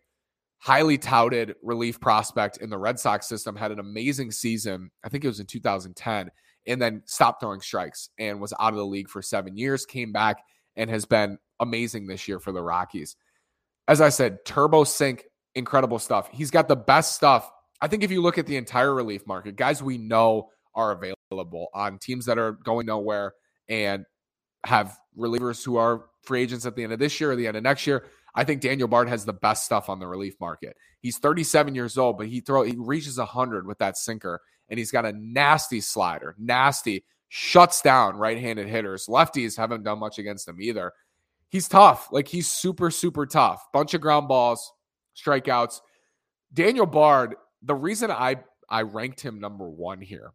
highly 0.59 0.97
touted 0.97 1.55
relief 1.61 1.99
prospect 1.99 2.57
in 2.57 2.69
the 2.69 2.77
Red 2.77 2.99
Sox 2.99 3.27
system, 3.27 3.55
had 3.55 3.71
an 3.71 3.79
amazing 3.79 4.31
season. 4.31 4.91
I 5.03 5.09
think 5.09 5.23
it 5.23 5.27
was 5.27 5.39
in 5.39 5.45
2010, 5.45 6.31
and 6.67 6.81
then 6.81 7.01
stopped 7.05 7.41
throwing 7.41 7.61
strikes 7.61 8.09
and 8.19 8.41
was 8.41 8.53
out 8.59 8.73
of 8.73 8.77
the 8.77 8.85
league 8.85 9.09
for 9.09 9.21
seven 9.21 9.57
years, 9.57 9.85
came 9.85 10.11
back 10.11 10.37
and 10.75 10.89
has 10.89 11.05
been 11.05 11.37
amazing 11.59 12.07
this 12.07 12.27
year 12.27 12.39
for 12.39 12.51
the 12.51 12.61
Rockies. 12.61 13.15
As 13.87 14.01
I 14.01 14.09
said, 14.09 14.45
turbo 14.45 14.83
sync, 14.83 15.25
incredible 15.55 15.99
stuff. 15.99 16.29
He's 16.31 16.51
got 16.51 16.67
the 16.67 16.75
best 16.75 17.15
stuff. 17.15 17.49
I 17.81 17.87
think 17.87 18.03
if 18.03 18.11
you 18.11 18.21
look 18.21 18.37
at 18.37 18.45
the 18.45 18.57
entire 18.57 18.93
relief 18.93 19.25
market, 19.25 19.55
guys 19.55 19.81
we 19.81 19.97
know 19.97 20.49
are 20.75 20.91
available 20.91 21.67
on 21.73 21.97
teams 21.97 22.25
that 22.25 22.37
are 22.37 22.51
going 22.51 22.85
nowhere 22.85 23.33
and 23.69 24.05
have 24.65 24.97
relievers 25.17 25.63
who 25.63 25.77
are 25.77 26.05
free 26.23 26.41
agents 26.41 26.65
at 26.65 26.75
the 26.75 26.83
end 26.83 26.93
of 26.93 26.99
this 26.99 27.19
year 27.19 27.31
or 27.31 27.35
the 27.35 27.47
end 27.47 27.57
of 27.57 27.63
next 27.63 27.87
year. 27.87 28.05
I 28.37 28.43
think 28.43 28.61
Daniel 28.61 28.87
Bard 28.87 29.09
has 29.09 29.25
the 29.25 29.33
best 29.33 29.65
stuff 29.65 29.89
on 29.89 29.99
the 29.99 30.05
relief 30.05 30.35
market. 30.39 30.77
He's 31.01 31.17
37 31.17 31.73
years 31.73 31.97
old, 31.97 32.19
but 32.19 32.27
he 32.27 32.39
throw 32.39 32.61
he 32.61 32.75
reaches 32.77 33.17
100 33.17 33.65
with 33.65 33.79
that 33.79 33.97
sinker, 33.97 34.41
and 34.69 34.77
he's 34.77 34.91
got 34.91 35.05
a 35.05 35.11
nasty 35.11 35.81
slider, 35.81 36.35
nasty 36.37 37.03
shuts 37.29 37.81
down 37.81 38.15
right-handed 38.15 38.67
hitters. 38.67 39.07
Lefties 39.07 39.57
haven't 39.57 39.83
done 39.83 39.97
much 39.97 40.19
against 40.19 40.47
him 40.47 40.61
either. 40.61 40.93
He's 41.49 41.67
tough, 41.67 42.09
like 42.11 42.27
he's 42.27 42.47
super 42.47 42.91
super 42.91 43.25
tough. 43.25 43.65
Bunch 43.73 43.95
of 43.95 44.01
ground 44.01 44.27
balls, 44.27 44.71
strikeouts. 45.15 45.81
Daniel 46.53 46.85
Bard. 46.85 47.35
The 47.63 47.73
reason 47.73 48.11
I 48.11 48.37
I 48.69 48.83
ranked 48.83 49.21
him 49.21 49.39
number 49.39 49.67
one 49.67 49.99
here 49.99 50.31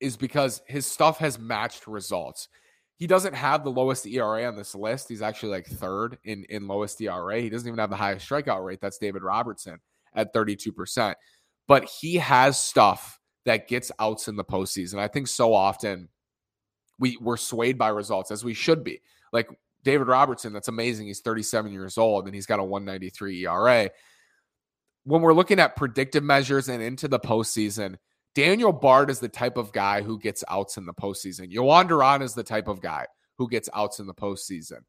is 0.00 0.16
because 0.16 0.60
his 0.66 0.86
stuff 0.86 1.18
has 1.18 1.38
matched 1.38 1.86
results. 1.86 2.48
He 2.98 3.06
doesn't 3.06 3.34
have 3.34 3.62
the 3.62 3.70
lowest 3.70 4.06
ERA 4.06 4.46
on 4.46 4.56
this 4.56 4.74
list. 4.74 5.08
He's 5.08 5.22
actually 5.22 5.50
like 5.50 5.66
third 5.66 6.18
in, 6.24 6.44
in 6.48 6.66
lowest 6.66 7.00
ERA. 7.00 7.38
He 7.40 7.50
doesn't 7.50 7.68
even 7.68 7.78
have 7.78 7.90
the 7.90 7.96
highest 7.96 8.28
strikeout 8.28 8.64
rate. 8.64 8.80
That's 8.80 8.98
David 8.98 9.22
Robertson 9.22 9.78
at 10.14 10.32
32%. 10.32 11.14
But 11.68 11.84
he 11.84 12.16
has 12.16 12.58
stuff 12.58 13.18
that 13.44 13.68
gets 13.68 13.92
outs 13.98 14.28
in 14.28 14.36
the 14.36 14.44
postseason. 14.44 14.98
I 14.98 15.08
think 15.08 15.28
so 15.28 15.52
often 15.52 16.08
we 16.98 17.18
we're 17.20 17.36
swayed 17.36 17.76
by 17.76 17.88
results 17.88 18.30
as 18.30 18.44
we 18.44 18.54
should 18.54 18.82
be. 18.82 19.02
Like 19.32 19.48
David 19.82 20.08
Robertson, 20.08 20.52
that's 20.52 20.68
amazing. 20.68 21.06
He's 21.06 21.20
37 21.20 21.72
years 21.72 21.98
old 21.98 22.26
and 22.26 22.34
he's 22.34 22.46
got 22.46 22.60
a 22.60 22.64
193 22.64 23.46
ERA. 23.46 23.90
When 25.04 25.22
we're 25.22 25.34
looking 25.34 25.60
at 25.60 25.76
predictive 25.76 26.24
measures 26.24 26.68
and 26.68 26.82
into 26.82 27.08
the 27.08 27.20
postseason, 27.20 27.96
Daniel 28.36 28.70
Bard 28.70 29.08
is 29.08 29.18
the 29.18 29.30
type 29.30 29.56
of 29.56 29.72
guy 29.72 30.02
who 30.02 30.18
gets 30.18 30.44
outs 30.48 30.76
in 30.76 30.84
the 30.84 30.92
postseason. 30.92 31.50
Jhoan 31.50 31.88
Duran 31.88 32.20
is 32.20 32.34
the 32.34 32.42
type 32.42 32.68
of 32.68 32.82
guy 32.82 33.06
who 33.38 33.48
gets 33.48 33.70
outs 33.72 33.98
in 33.98 34.06
the 34.06 34.12
postseason. 34.12 34.80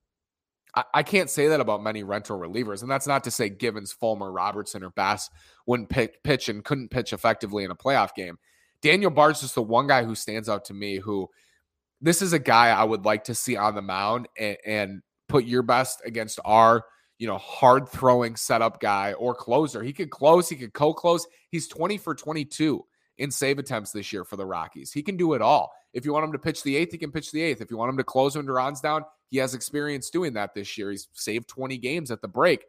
I, 0.76 0.84
I 0.96 1.04
can't 1.04 1.30
say 1.30 1.48
that 1.48 1.62
about 1.62 1.82
many 1.82 2.04
rental 2.04 2.38
relievers. 2.38 2.82
And 2.82 2.92
that's 2.92 3.08
not 3.08 3.24
to 3.24 3.32
say 3.32 3.48
Givens, 3.48 3.94
Fulmer, 3.94 4.34
Robertson, 4.34 4.84
or 4.84 4.90
Bass 4.90 5.30
wouldn't 5.66 5.88
pick, 5.88 6.22
pitch 6.24 6.50
and 6.50 6.62
couldn't 6.62 6.90
pitch 6.90 7.14
effectively 7.14 7.64
in 7.64 7.72
a 7.72 7.76
playoff 7.76 8.14
game. 8.14 8.38
Daniel 8.82 9.12
Bard's 9.12 9.40
just 9.40 9.56
the 9.56 9.62
one 9.62 9.88
guy 9.88 10.04
who 10.04 10.14
stands 10.14 10.50
out 10.50 10.66
to 10.66 10.74
me 10.74 10.98
who 10.98 11.30
this 12.02 12.22
is 12.22 12.34
a 12.34 12.40
guy 12.40 12.72
I 12.72 12.84
would 12.84 13.06
like 13.06 13.24
to 13.24 13.34
see 13.34 13.56
on 13.56 13.76
the 13.76 13.82
mound 13.82 14.28
and, 14.38 14.58
and 14.66 15.02
put 15.30 15.46
your 15.46 15.64
best 15.64 16.02
against 16.04 16.42
our 16.44 16.84
you 17.18 17.28
know, 17.28 17.38
hard 17.38 17.88
throwing 17.88 18.36
setup 18.36 18.82
guy 18.82 19.14
or 19.14 19.34
closer. 19.34 19.82
He 19.82 19.94
could 19.94 20.12
close, 20.12 20.50
he 20.50 20.58
could 20.58 20.74
co 20.74 20.94
close. 20.94 21.26
He's 21.50 21.70
20 21.70 21.98
for 21.98 22.14
22 22.14 22.86
in 23.18 23.32
save 23.32 23.60
attempts 23.60 23.92
this 23.92 24.14
year 24.14 24.24
for 24.24 24.36
the 24.36 24.46
Rockies. 24.46 24.92
He 24.92 25.02
can 25.02 25.18
do 25.18 25.34
it 25.34 25.42
all. 25.42 25.72
If 25.94 26.06
you 26.06 26.14
want 26.14 26.26
him 26.26 26.32
to 26.34 26.40
pitch 26.40 26.64
the 26.64 26.76
eighth, 26.76 26.92
he 26.92 26.98
can 26.98 27.12
pitch 27.12 27.32
the 27.32 27.42
eighth. 27.42 27.62
If 27.62 27.72
you 27.72 27.78
want 27.78 27.90
him 27.90 27.98
to 27.98 28.04
close 28.04 28.36
when 28.36 28.46
Duran's 28.46 28.82
down, 28.82 29.04
he 29.30 29.38
has 29.38 29.54
experience 29.54 30.10
doing 30.10 30.34
that 30.34 30.54
this 30.54 30.78
year. 30.78 30.92
He's 30.92 31.08
saved 31.14 31.48
20 31.48 31.78
games 31.78 32.12
at 32.12 32.22
the 32.22 32.28
break. 32.28 32.66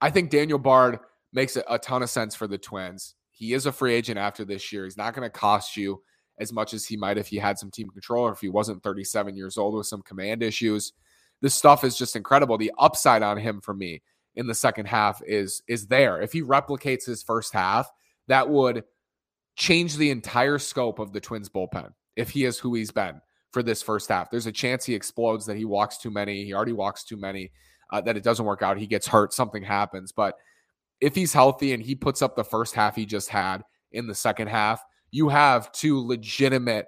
I 0.00 0.10
think 0.10 0.30
Daniel 0.30 0.58
Bard 0.58 0.98
makes 1.32 1.56
a, 1.56 1.78
ton 1.78 2.02
of 2.02 2.10
sense 2.10 2.34
for 2.34 2.46
the 2.46 2.58
Twins. 2.58 3.14
He 3.30 3.52
is 3.52 3.66
a 3.66 3.72
free 3.72 3.94
agent 3.94 4.18
after 4.18 4.44
this 4.44 4.72
year. 4.72 4.84
He's 4.84 4.96
not 4.96 5.14
going 5.14 5.26
to 5.26 5.30
cost 5.30 5.76
you 5.76 6.02
as 6.40 6.52
much 6.52 6.74
as 6.74 6.86
he 6.86 6.96
might 6.96 7.18
if 7.18 7.28
he 7.28 7.36
had 7.36 7.58
some 7.58 7.70
team 7.70 7.90
control 7.90 8.24
or 8.24 8.32
if 8.32 8.40
he 8.40 8.48
wasn't 8.48 8.82
37 8.82 9.36
years 9.36 9.58
old 9.58 9.74
with 9.74 9.86
some 9.86 10.02
command 10.02 10.42
issues. 10.42 10.92
This 11.40 11.54
stuff 11.54 11.84
is 11.84 11.96
just 11.96 12.16
incredible. 12.16 12.58
The 12.58 12.72
upside 12.78 13.22
on 13.22 13.38
him 13.38 13.60
for 13.60 13.74
me 13.74 14.02
in 14.34 14.46
the 14.46 14.54
second 14.54 14.86
half 14.86 15.22
is 15.24 15.62
is 15.68 15.86
there. 15.86 16.20
If 16.20 16.32
he 16.32 16.42
replicates 16.42 17.06
his 17.06 17.22
first 17.22 17.52
half, 17.52 17.88
that 18.26 18.48
would– 18.48 18.82
change 19.58 19.96
the 19.96 20.10
entire 20.10 20.58
scope 20.58 21.00
of 21.00 21.12
the 21.12 21.20
Twins 21.20 21.48
bullpen 21.48 21.92
if 22.16 22.30
he 22.30 22.44
is 22.44 22.58
who 22.58 22.74
he's 22.74 22.92
been 22.92 23.20
for 23.52 23.62
this 23.62 23.82
first 23.82 24.08
half. 24.08 24.30
There's 24.30 24.46
a 24.46 24.52
chance 24.52 24.86
he 24.86 24.94
explodes, 24.94 25.46
that 25.46 25.56
he 25.56 25.64
walks 25.64 25.98
too 25.98 26.10
many. 26.10 26.44
He 26.44 26.54
already 26.54 26.72
walks 26.72 27.04
too 27.04 27.16
many, 27.16 27.50
uh, 27.92 28.00
that 28.02 28.16
it 28.16 28.22
doesn't 28.22 28.46
work 28.46 28.62
out. 28.62 28.78
He 28.78 28.86
gets 28.86 29.08
hurt, 29.08 29.34
something 29.34 29.62
happens. 29.62 30.12
But 30.12 30.36
if 31.00 31.14
he's 31.14 31.32
healthy 31.32 31.72
and 31.72 31.82
he 31.82 31.94
puts 31.94 32.22
up 32.22 32.36
the 32.36 32.44
first 32.44 32.74
half 32.74 32.94
he 32.94 33.04
just 33.04 33.28
had 33.28 33.64
in 33.90 34.06
the 34.06 34.14
second 34.14 34.48
half, 34.48 34.82
you 35.10 35.28
have 35.28 35.72
two 35.72 36.06
legitimate, 36.06 36.86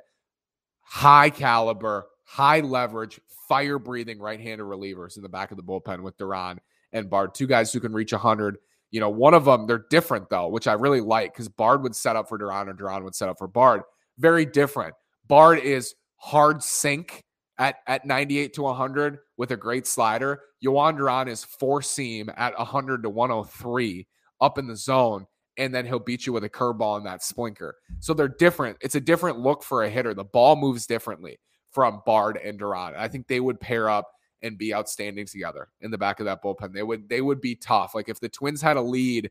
high 0.80 1.30
caliber, 1.30 2.06
high 2.24 2.60
leverage, 2.60 3.20
fire 3.48 3.80
breathing 3.80 4.20
right 4.20 4.40
handed 4.40 4.64
relievers 4.64 5.16
in 5.16 5.24
the 5.24 5.28
back 5.28 5.50
of 5.50 5.56
the 5.56 5.62
bullpen 5.62 6.02
with 6.02 6.16
Duran 6.18 6.60
and 6.92 7.10
Bard, 7.10 7.34
two 7.34 7.48
guys 7.48 7.72
who 7.72 7.80
can 7.80 7.92
reach 7.92 8.12
100 8.12 8.58
you 8.90 9.00
know, 9.00 9.10
one 9.10 9.34
of 9.34 9.44
them, 9.44 9.66
they're 9.66 9.86
different 9.90 10.28
though, 10.30 10.48
which 10.48 10.66
I 10.66 10.72
really 10.72 11.00
like 11.00 11.32
because 11.32 11.48
Bard 11.48 11.82
would 11.82 11.94
set 11.94 12.16
up 12.16 12.28
for 12.28 12.38
Duran 12.38 12.68
and 12.68 12.78
Duran 12.78 13.04
would 13.04 13.14
set 13.14 13.28
up 13.28 13.38
for 13.38 13.48
Bard. 13.48 13.82
Very 14.18 14.44
different. 14.44 14.94
Bard 15.26 15.60
is 15.60 15.94
hard 16.16 16.62
sink 16.62 17.22
at, 17.58 17.76
at 17.86 18.04
98 18.04 18.54
to 18.54 18.62
100 18.62 19.18
with 19.36 19.52
a 19.52 19.56
great 19.56 19.86
slider. 19.86 20.40
Jhoan 20.64 20.96
Duran 20.96 21.28
is 21.28 21.44
four 21.44 21.82
seam 21.82 22.30
at 22.36 22.56
100 22.58 23.02
to 23.02 23.10
103 23.10 24.06
up 24.40 24.58
in 24.58 24.66
the 24.66 24.76
zone, 24.76 25.26
and 25.56 25.74
then 25.74 25.86
he'll 25.86 25.98
beat 25.98 26.26
you 26.26 26.32
with 26.32 26.44
a 26.44 26.48
curveball 26.48 26.98
in 26.98 27.04
that 27.04 27.20
splinker. 27.20 27.72
So 28.00 28.12
they're 28.12 28.28
different. 28.28 28.78
It's 28.80 28.94
a 28.94 29.00
different 29.00 29.38
look 29.38 29.62
for 29.62 29.84
a 29.84 29.90
hitter. 29.90 30.14
The 30.14 30.24
ball 30.24 30.56
moves 30.56 30.86
differently 30.86 31.38
from 31.70 32.02
Bard 32.04 32.38
and 32.42 32.58
Duran. 32.58 32.94
I 32.96 33.08
think 33.08 33.28
they 33.28 33.40
would 33.40 33.60
pair 33.60 33.88
up 33.88 34.10
and 34.42 34.58
be 34.58 34.74
outstanding 34.74 35.26
together 35.26 35.68
in 35.80 35.90
the 35.90 35.98
back 35.98 36.20
of 36.20 36.26
that 36.26 36.42
bullpen. 36.42 36.72
They 36.72 36.82
would 36.82 37.08
they 37.08 37.20
would 37.20 37.40
be 37.40 37.54
tough. 37.54 37.94
Like 37.94 38.08
if 38.08 38.20
the 38.20 38.28
Twins 38.28 38.62
had 38.62 38.76
a 38.76 38.82
lead, 38.82 39.30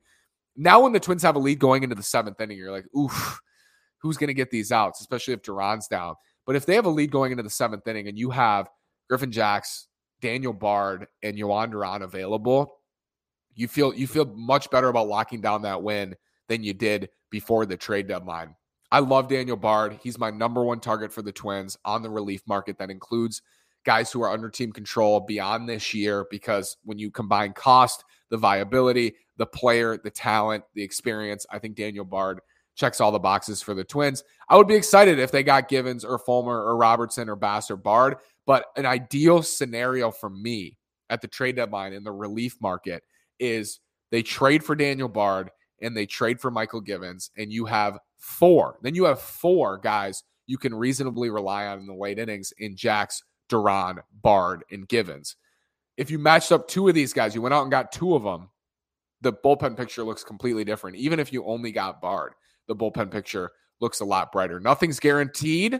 now 0.55 0.81
when 0.81 0.91
the 0.91 0.99
Twins 0.99 1.23
have 1.23 1.35
a 1.35 1.39
lead 1.39 1.59
going 1.59 1.83
into 1.83 1.95
the 1.95 2.03
seventh 2.03 2.39
inning, 2.39 2.57
you're 2.57 2.71
like, 2.71 2.85
oof, 2.95 3.39
who's 3.99 4.17
going 4.17 4.27
to 4.27 4.33
get 4.33 4.51
these 4.51 4.71
outs, 4.71 5.01
especially 5.01 5.33
if 5.33 5.41
Duran's 5.41 5.87
down. 5.87 6.15
But 6.45 6.55
if 6.55 6.65
they 6.65 6.75
have 6.75 6.85
a 6.85 6.89
lead 6.89 7.11
going 7.11 7.31
into 7.31 7.43
the 7.43 7.49
seventh 7.49 7.87
inning 7.87 8.07
and 8.07 8.17
you 8.17 8.31
have 8.31 8.69
Griffin 9.07 9.31
Jax, 9.31 9.87
Daniel 10.21 10.53
Bard, 10.53 11.07
and 11.21 11.37
Jhoan 11.37 11.71
Duran 11.71 12.01
available, 12.01 12.79
you 13.55 13.67
feel 13.67 13.93
you 13.93 14.07
feel 14.07 14.25
much 14.25 14.69
better 14.71 14.87
about 14.87 15.07
locking 15.07 15.41
down 15.41 15.63
that 15.63 15.83
win 15.83 16.15
than 16.47 16.63
you 16.63 16.73
did 16.73 17.09
before 17.29 17.65
the 17.65 17.77
trade 17.77 18.07
deadline. 18.07 18.55
I 18.91 18.99
love 18.99 19.27
Daniel 19.27 19.57
Bard. 19.57 19.99
He's 20.01 20.17
my 20.17 20.31
number 20.31 20.63
one 20.63 20.79
target 20.79 21.11
for 21.13 21.21
the 21.21 21.31
Twins 21.31 21.77
on 21.85 22.01
the 22.01 22.09
relief 22.09 22.41
market. 22.47 22.79
That 22.79 22.89
includes 22.89 23.41
guys 23.85 24.11
who 24.11 24.21
are 24.21 24.31
under 24.31 24.49
team 24.49 24.71
control 24.71 25.19
beyond 25.19 25.67
this 25.67 25.93
year 25.93 26.25
because 26.29 26.77
when 26.83 26.99
you 26.99 27.11
combine 27.11 27.53
cost, 27.53 28.03
the 28.29 28.37
viability, 28.37 29.15
the 29.37 29.45
player, 29.45 29.97
the 29.97 30.11
talent, 30.11 30.63
the 30.75 30.83
experience, 30.83 31.45
I 31.49 31.59
think 31.59 31.75
Daniel 31.75 32.05
Bard 32.05 32.39
checks 32.75 33.01
all 33.01 33.11
the 33.11 33.19
boxes 33.19 33.61
for 33.61 33.73
the 33.73 33.83
Twins. 33.83 34.23
I 34.47 34.55
would 34.55 34.67
be 34.67 34.75
excited 34.75 35.19
if 35.19 35.31
they 35.31 35.43
got 35.43 35.67
Givens 35.67 36.05
or 36.05 36.17
Fulmer 36.19 36.63
or 36.63 36.77
Robertson 36.77 37.29
or 37.29 37.35
Bass 37.35 37.69
or 37.69 37.77
Bard, 37.77 38.17
but 38.45 38.65
an 38.77 38.85
ideal 38.85 39.41
scenario 39.41 40.11
for 40.11 40.29
me 40.29 40.77
at 41.09 41.21
the 41.21 41.27
trade 41.27 41.55
deadline 41.55 41.93
in 41.93 42.03
the 42.03 42.11
relief 42.11 42.57
market 42.61 43.03
is 43.39 43.79
they 44.11 44.21
trade 44.21 44.63
for 44.63 44.75
Daniel 44.75 45.09
Bard 45.09 45.49
and 45.81 45.95
they 45.95 46.05
trade 46.05 46.39
for 46.39 46.51
Mychal 46.51 46.85
Givens, 46.85 47.31
and 47.37 47.51
you 47.51 47.65
have 47.65 47.97
four. 48.17 48.77
Then 48.81 48.95
you 48.95 49.05
have 49.05 49.21
four 49.21 49.77
guys 49.77 50.23
you 50.49 50.57
can 50.57 50.73
reasonably 50.73 51.29
rely 51.29 51.67
on 51.67 51.79
in 51.79 51.85
the 51.85 51.93
late 51.93 52.17
innings 52.17 52.51
in 52.57 52.75
Jax, 52.75 53.21
Duran, 53.49 53.99
Bard, 54.13 54.63
and 54.71 54.87
Givens. 54.87 55.35
If 55.97 56.09
you 56.09 56.17
matched 56.17 56.51
up 56.51 56.67
two 56.67 56.87
of 56.87 56.95
these 56.95 57.11
guys, 57.11 57.35
you 57.35 57.41
went 57.41 57.53
out 57.53 57.63
and 57.63 57.71
got 57.71 57.91
two 57.91 58.15
of 58.15 58.23
them, 58.23 58.49
the 59.21 59.33
bullpen 59.33 59.75
picture 59.75 60.03
looks 60.03 60.23
completely 60.23 60.63
different. 60.63 60.95
Even 60.95 61.19
if 61.19 61.33
you 61.33 61.43
only 61.45 61.71
got 61.71 62.01
Bard, 62.01 62.33
the 62.67 62.75
bullpen 62.75 63.11
picture 63.11 63.51
looks 63.81 63.99
a 63.99 64.05
lot 64.05 64.31
brighter. 64.31 64.59
Nothing's 64.59 64.99
guaranteed. 64.99 65.73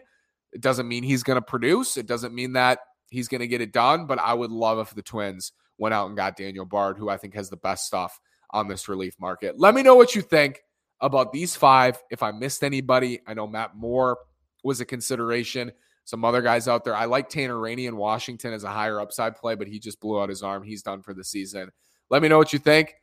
It 0.52 0.62
doesn't 0.62 0.88
mean 0.88 1.04
he's 1.04 1.24
going 1.24 1.38
to 1.38 1.46
produce. 1.46 1.96
It 1.96 2.08
doesn't 2.08 2.34
mean 2.34 2.54
that 2.54 2.80
he's 3.10 3.28
going 3.28 3.42
to 3.42 3.48
get 3.48 3.62
it 3.62 3.72
done. 3.72 4.08
But 4.08 4.20
I 4.20 4.34
would 4.34 4.52
love 4.52 4.80
if 4.80 4.94
the 4.94 5.02
Twins 5.02 5.52
went 5.78 5.94
out 5.94 6.08
and 6.08 6.18
got 6.18 6.36
Daniel 6.36 6.66
Bard, 6.66 6.98
who 6.98 7.10
I 7.10 7.18
think 7.18 7.36
has 7.36 7.50
the 7.50 7.58
best 7.58 7.86
stuff 7.86 8.20
on 8.52 8.68
this 8.68 8.90
relief 8.90 9.16
market. 9.20 9.60
Let 9.60 9.76
me 9.76 9.84
know 9.84 9.96
what 9.96 10.16
you 10.16 10.22
think 10.22 10.62
about 11.00 11.32
these 11.32 11.56
five. 11.56 12.02
If 12.10 12.24
I 12.24 12.32
missed 12.32 12.64
anybody, 12.64 13.22
I 13.28 13.34
know 13.34 13.48
Matt 13.48 13.76
Moore 13.76 14.18
was 14.64 14.82
a 14.82 14.86
consideration 14.86 15.72
some 16.06 16.26
other 16.26 16.42
guys 16.42 16.68
out 16.68 16.84
there. 16.84 16.96
I 16.96 17.06
like 17.06 17.30
Tanner 17.30 17.60
Rainey 17.60 17.86
in 17.86 17.96
Washington 17.96 18.54
as 18.54 18.64
a 18.64 18.70
higher 18.70 19.00
upside 19.00 19.36
play, 19.36 19.56
but 19.56 19.68
he 19.68 19.80
just 19.80 20.00
blew 20.00 20.20
out 20.20 20.30
his 20.30 20.44
arm. 20.44 20.64
He's 20.64 20.82
done 20.82 21.02
for 21.02 21.14
the 21.14 21.24
season. 21.24 21.70
Let 22.10 22.22
me 22.22 22.28
know 22.28 22.38
what 22.38 22.54
you 22.54 22.60
think. 22.60 22.96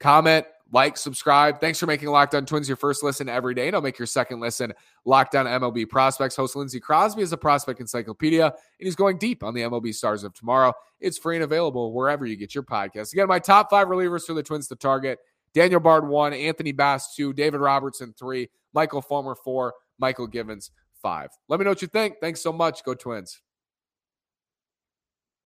comment, 0.00 0.46
like, 0.70 0.96
subscribe. 0.96 1.60
Thanks 1.60 1.78
for 1.78 1.86
making 1.86 2.08
Locked 2.08 2.34
On 2.34 2.44
Twins 2.44 2.68
your 2.68 2.76
first 2.76 3.02
listen 3.02 3.28
every 3.28 3.54
day. 3.54 3.66
And 3.68 3.74
I'll 3.74 3.82
make 3.82 3.98
your 3.98 4.06
second 4.06 4.40
listen 4.40 4.72
Locked 5.04 5.34
On 5.34 5.46
MLB 5.46 5.88
Prospects. 5.88 6.36
Host 6.36 6.56
Lindsey 6.56 6.78
Crosby 6.78 7.22
is 7.22 7.32
a 7.32 7.36
prospect 7.38 7.80
encyclopedia, 7.80 8.44
and 8.46 8.54
he's 8.78 8.94
going 8.94 9.18
deep 9.18 9.42
on 9.42 9.54
the 9.54 9.62
MLB 9.62 9.94
stars 9.94 10.24
of 10.24 10.34
tomorrow. 10.34 10.74
It's 11.00 11.16
free 11.16 11.36
and 11.36 11.44
available 11.44 11.92
wherever 11.92 12.26
you 12.26 12.36
get 12.36 12.54
your 12.54 12.64
podcast. 12.64 13.12
Again, 13.12 13.28
my 13.28 13.38
top 13.38 13.70
five 13.70 13.88
relievers 13.88 14.26
for 14.26 14.34
the 14.34 14.42
Twins 14.42 14.68
to 14.68 14.76
target 14.76 15.18
Daniel 15.54 15.80
Bard, 15.80 16.06
one, 16.06 16.34
Anthony 16.34 16.72
Bass, 16.72 17.14
two, 17.14 17.32
David 17.32 17.60
Robertson, 17.60 18.14
three, 18.18 18.50
Michael 18.74 19.00
Fulmer, 19.00 19.34
four, 19.34 19.74
Mychal 20.00 20.30
Givens, 20.30 20.70
five. 21.02 21.30
Let 21.48 21.58
me 21.60 21.64
know 21.64 21.70
what 21.70 21.82
you 21.82 21.88
think. 21.88 22.16
Thanks 22.20 22.40
so 22.40 22.52
much. 22.52 22.84
Go 22.84 22.94
Twins. 22.94 23.40